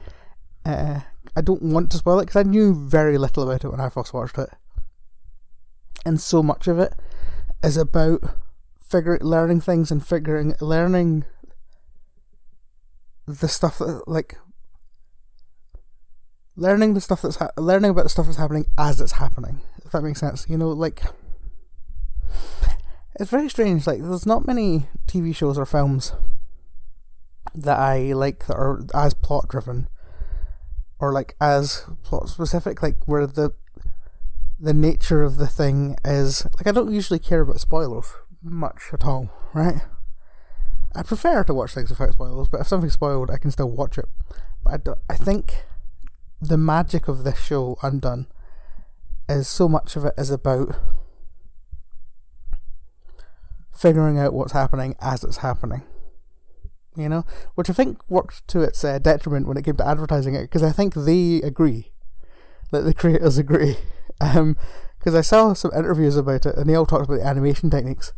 Uh, 0.65 1.02
I 1.36 1.41
don't 1.41 1.62
want 1.62 1.91
to 1.91 1.98
spoil 1.98 2.20
it 2.20 2.26
because 2.26 2.46
I 2.46 2.50
knew 2.50 2.74
very 2.74 3.18
little 3.18 3.44
about 3.44 3.63
it 3.63 3.70
when 3.70 3.80
I 3.80 3.89
first 3.89 4.13
watched 4.13 4.38
it, 4.38 4.50
and 6.06 6.22
so 6.22 6.44
much 6.44 6.68
of 6.68 6.78
it 6.80 6.94
is 7.63 7.78
about 7.78 8.22
figuring, 8.80 9.22
learning 9.22 9.62
things 9.62 9.91
and 9.91 10.06
figuring, 10.06 10.54
learning 10.60 11.26
the 13.26 13.48
stuff 13.48 13.80
that 13.80 14.08
like 14.08 14.38
learning 16.56 16.94
the 16.94 17.02
stuff 17.02 17.22
that's 17.22 17.38
ha- 17.38 17.52
learning 17.58 17.91
about 17.91 18.04
the 18.04 18.10
stuff 18.10 18.26
that's 18.26 18.38
happening 18.38 18.65
as 18.78 19.02
it's 19.02 19.13
happening. 19.13 19.62
If 19.84 19.91
that 19.91 20.04
makes 20.04 20.20
sense, 20.20 20.46
you 20.50 20.58
know, 20.58 20.70
like 20.70 21.04
it's 23.20 23.30
very 23.30 23.50
strange. 23.50 23.88
Like 23.88 24.00
there's 24.00 24.26
not 24.26 24.48
many 24.48 24.88
TV 25.08 25.36
shows 25.36 25.58
or 25.58 25.65
films 25.65 26.13
that 27.54 27.80
I 27.80 28.13
like 28.13 28.48
that 28.48 28.56
are 28.56 28.82
as 28.94 29.13
plot 29.13 29.48
driven 29.48 29.88
or 31.00 31.12
like 31.12 31.36
as 31.39 31.86
plot 32.04 32.30
specific, 32.30 32.82
like 32.82 32.98
where 33.06 33.28
the 33.28 33.54
the 34.60 34.74
nature 34.74 35.22
of 35.22 35.36
the 35.36 35.48
thing 35.48 35.98
is 36.06 36.46
like 36.56 36.68
I 36.68 36.72
don't 36.72 36.94
usually 36.94 37.20
care 37.20 37.41
about 37.41 37.60
spoilers 37.60 38.13
much 38.41 38.89
at 38.94 39.04
all, 39.04 39.30
right? 39.54 39.82
I 40.96 41.04
prefer 41.04 41.44
to 41.44 41.54
watch 41.54 41.74
things 41.74 41.89
without 41.89 42.13
spoilers, 42.13 42.48
but 42.48 42.62
if 42.62 42.68
something's 42.68 42.94
spoiled, 42.94 43.30
I 43.30 43.38
can 43.38 43.52
still 43.52 43.70
watch 43.70 43.98
it. 43.98 44.06
But 44.63 44.74
I, 44.74 44.78
don't, 44.78 45.00
I 45.10 45.15
think 45.15 45.65
the 46.41 46.58
magic 46.58 47.08
of 47.08 47.24
this 47.24 47.39
show, 47.39 47.78
Undone, 47.82 48.28
is 49.28 49.48
so 49.48 49.67
much 49.67 49.95
of 49.95 50.06
it 50.06 50.13
is 50.17 50.30
about 50.30 50.76
figuring 53.76 54.17
out 54.17 54.34
what's 54.34 54.54
happening 54.54 54.95
as 55.02 55.24
it's 55.24 55.38
happening. 55.38 55.84
You 56.95 57.10
know, 57.10 57.26
which 57.56 57.69
I 57.69 57.74
think 57.74 58.10
worked 58.10 58.48
to 58.48 58.62
its 58.62 58.84
uh, 58.84 59.00
detriment 59.00 59.48
when 59.48 59.58
it 59.58 59.65
came 59.65 59.76
to 59.76 59.88
advertising 59.88 60.34
it, 60.34 60.43
because 60.43 60.63
I 60.63 60.71
think 60.71 60.93
they 60.93 61.41
agree, 61.43 61.91
that 62.71 62.82
the 62.82 62.93
creators 63.02 63.38
agree. 63.38 63.78
Because 64.19 64.38
um, 64.38 65.15
I 65.15 65.21
saw 65.21 65.54
some 65.54 65.71
interviews 65.76 66.15
about 66.15 66.45
it, 66.45 66.56
and 66.56 66.69
they 66.69 66.76
all 66.76 66.86
talked 66.86 67.06
about 67.06 67.19
the 67.19 67.28
animation 67.28 67.69
techniques, 67.69 68.13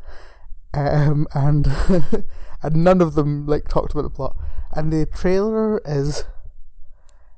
um, 0.76 1.28
and 1.34 1.66
and 2.62 2.76
none 2.76 3.02
of 3.02 3.16
them 3.16 3.48
like 3.48 3.68
talked 3.68 3.94
about 3.94 4.04
the 4.04 4.10
plot. 4.12 4.38
And 4.74 4.94
the 4.94 5.08
trailer 5.08 5.82
is 5.86 6.26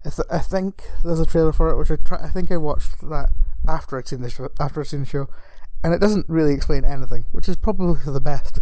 I, 0.10 0.15
th- 0.15 0.28
I 0.32 0.39
think 0.39 0.89
there's 1.04 1.19
a 1.19 1.26
trailer 1.26 1.54
for 1.54 1.69
it, 1.69 1.78
which 1.78 1.91
I 1.91 1.95
try. 1.98 2.17
I 2.24 2.30
think 2.30 2.52
I 2.52 2.58
watched 2.58 3.00
that 3.02 3.30
after 3.67 3.98
I'd 3.98 4.08
seen 4.08 4.22
the 4.22 4.30
show, 4.30 4.50
after 4.60 4.82
I'd 4.82 4.88
seen 4.88 5.02
the 5.02 5.06
show, 5.06 5.28
and 5.84 5.93
it 5.93 6.00
doesn't 6.00 6.28
really 6.28 6.54
explain 6.54 6.84
anything, 6.84 7.26
which 7.32 7.48
is 7.48 7.56
probably 7.56 8.02
for 8.04 8.10
the 8.10 8.19
best. 8.19 8.60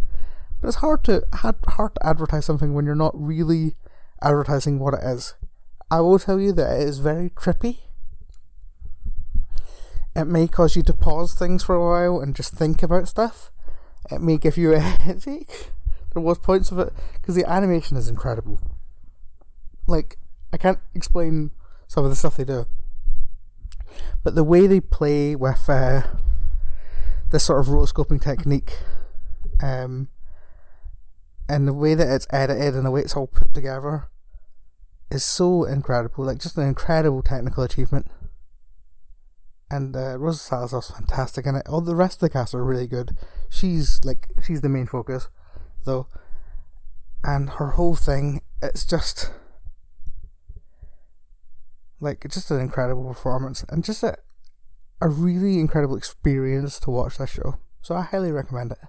But 0.59 0.67
it's 0.67 0.77
hard 0.77 1.05
to 1.05 1.23
hard 1.33 1.95
to 1.95 2.05
advertise 2.05 2.45
something 2.45 2.73
when 2.73 2.85
you're 2.85 2.95
not 2.95 3.13
really 3.15 3.75
advertising 4.21 4.77
what 4.77 4.93
it 4.95 5.03
is. 5.03 5.35
I 5.89 6.01
will 6.01 6.19
tell 6.19 6.37
you 6.37 6.51
that 6.51 6.81
it 6.81 6.87
is 6.87 6.99
very 6.99 7.29
trippy. 7.29 7.77
It 10.13 10.25
may 10.25 10.49
cause 10.49 10.75
you 10.75 10.83
to 10.83 10.93
pause 10.93 11.33
things 11.33 11.63
for 11.63 11.75
a 11.75 11.81
while 11.81 12.19
and 12.19 12.35
just 12.35 12.55
think 12.55 12.83
about 12.83 13.07
stuff. 13.07 13.51
It 14.11 14.19
may 14.19 14.37
give 14.37 14.57
you 14.57 14.73
a 14.73 14.79
headache. 15.05 15.71
There 16.13 16.21
was 16.21 16.39
points 16.39 16.71
of 16.71 16.79
it 16.79 16.91
because 17.13 17.35
the 17.35 17.49
animation 17.49 17.95
is 17.95 18.09
incredible. 18.09 18.59
Like 19.85 20.17
I 20.51 20.57
can't 20.57 20.79
explain 20.95 21.51
some 21.87 22.03
of 22.03 22.09
the 22.09 22.15
stuff 22.15 22.37
they 22.37 22.43
do. 22.45 22.65
but 24.23 24.35
the 24.35 24.43
way 24.43 24.67
they 24.67 24.79
play 24.79 25.35
with 25.35 25.69
uh, 25.69 26.03
this 27.31 27.45
sort 27.45 27.59
of 27.59 27.67
rotoscoping 27.67 28.21
technique, 28.21 28.77
um, 29.61 30.09
and 31.49 31.67
the 31.67 31.73
way 31.73 31.95
that 31.95 32.07
it's 32.07 32.27
edited 32.31 32.75
and 32.75 32.85
the 32.85 32.91
way 32.91 33.01
it's 33.01 33.15
all 33.15 33.27
put 33.27 33.53
together, 33.53 34.09
is 35.09 35.23
so 35.23 35.63
incredible. 35.63 36.25
Like 36.25 36.39
just 36.39 36.57
an 36.57 36.67
incredible 36.67 37.21
technical 37.21 37.63
achievement. 37.63 38.07
And 39.69 39.95
uh, 39.97 40.17
Rosa 40.17 40.39
Salazar's 40.39 40.91
fantastic, 40.91 41.45
and 41.45 41.61
all 41.67 41.81
the 41.81 41.95
rest 41.95 42.17
of 42.17 42.19
the 42.21 42.29
cast 42.29 42.53
are 42.53 42.63
really 42.63 42.87
good. 42.87 43.17
She's 43.49 44.03
like 44.05 44.29
she's 44.41 44.61
the 44.61 44.69
main 44.69 44.87
focus, 44.87 45.27
though, 45.83 46.07
and 47.23 47.49
her 47.49 47.71
whole 47.71 47.95
thing 47.95 48.41
it's 48.61 48.85
just 48.85 49.29
like 51.99 52.25
just 52.29 52.51
an 52.51 52.59
incredible 52.59 53.05
performance 53.07 53.63
and 53.69 53.83
just 53.83 54.03
a 54.03 54.17
a 55.01 55.07
really 55.07 55.59
incredible 55.59 55.95
experience 55.95 56.79
to 56.79 56.89
watch 56.89 57.17
that 57.17 57.29
show. 57.29 57.57
So 57.81 57.95
I 57.95 58.01
highly 58.01 58.31
recommend 58.31 58.71
it. 58.71 58.79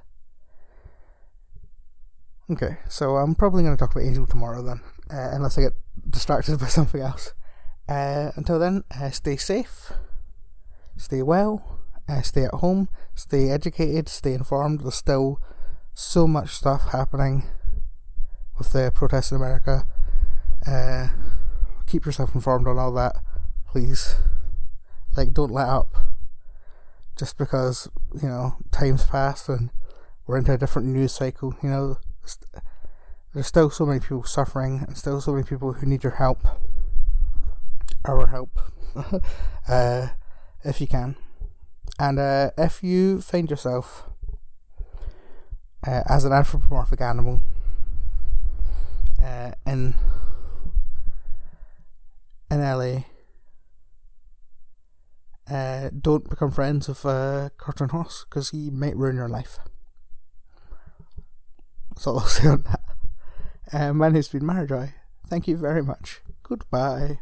Okay, 2.51 2.79
so 2.88 3.16
I'm 3.16 3.35
probably 3.35 3.62
going 3.62 3.77
to 3.77 3.79
talk 3.79 3.94
about 3.94 4.07
Angel 4.07 4.27
tomorrow 4.27 4.62
then, 4.62 4.81
uh, 5.11 5.31
unless 5.33 5.59
I 5.59 5.62
get 5.62 5.75
distracted 6.09 6.59
by 6.61 6.66
something 6.66 7.01
else. 7.01 7.35
Uh, 7.88 8.33
until 8.37 8.59
then, 8.59 8.85
uh, 8.99 9.11
stay 9.11 9.37
safe, 9.37 9.92
stay 10.97 11.23
well, 11.23 11.79
uh, 12.09 12.23
stay 12.23 12.44
at 12.44 12.55
home, 12.55 12.88
stay 13.14 13.51
educated, 13.51 14.09
stay 14.09 14.33
informed. 14.33 14.81
There's 14.81 14.94
still 14.94 15.40
so 15.94 16.27
much 16.27 16.51
stuff 16.51 16.88
happening 16.92 17.44
with 18.57 18.73
the 18.73 18.90
protests 18.94 19.31
in 19.31 19.37
America. 19.37 19.87
Keep 21.88 22.05
yourself 22.05 22.35
informed 22.35 22.66
on 22.68 22.79
all 22.79 22.92
that, 22.92 23.16
please. 23.66 24.16
Like, 25.16 25.33
don't 25.33 25.51
let 25.51 25.68
up 25.68 25.96
just 27.16 27.37
because, 27.38 27.88
you 28.20 28.29
know, 28.29 28.57
time's 28.70 29.07
passed 29.07 29.48
and 29.48 29.70
we're 30.27 30.38
into 30.38 30.53
a 30.53 30.59
different 30.59 30.88
news 30.88 31.12
cycle. 31.12 31.57
You 31.62 31.70
know, 31.70 31.98
there's 33.33 33.46
still 33.46 33.70
so 33.70 33.87
many 33.87 34.01
people 34.01 34.24
suffering 34.24 34.85
and 34.87 34.96
still 34.96 35.20
so 35.20 35.33
many 35.33 35.44
people 35.44 35.72
who 35.72 35.87
need 35.87 36.03
your 36.03 36.16
help. 36.16 36.40
Our 38.05 38.27
help. 38.27 38.61
uh, 39.68 40.09
if 40.64 40.81
you 40.81 40.87
can. 40.87 41.16
And 41.98 42.18
uh, 42.18 42.51
if 42.57 42.83
you 42.83 43.20
find 43.20 43.51
yourself 43.51 44.09
uh, 45.87 46.03
as 46.09 46.24
an 46.24 46.33
anthropomorphic 46.33 47.01
animal 47.01 47.40
uh, 49.22 49.53
in 49.66 49.94
in 52.51 52.61
LA, 52.61 53.05
uh, 55.51 55.91
don't 55.99 56.29
become 56.29 56.51
friends 56.51 56.89
with 56.89 57.05
uh, 57.07 57.51
Curtin 57.57 57.91
Horse 57.91 58.25
because 58.29 58.51
he 58.51 58.71
might 58.71 58.97
ruin 58.97 59.17
your 59.17 59.29
life. 59.29 59.59
That's 61.91 62.07
all 62.07 62.19
I'll 62.21 62.27
say 62.27 62.49
on 62.49 62.63
that. 62.63 62.81
Uh, 63.73 63.93
my 63.93 64.09
name's 64.09 64.29
been 64.29 64.43
Marijoy. 64.43 64.93
Thank 65.27 65.47
you 65.47 65.57
very 65.57 65.83
much. 65.83 66.21
Goodbye. 66.43 67.19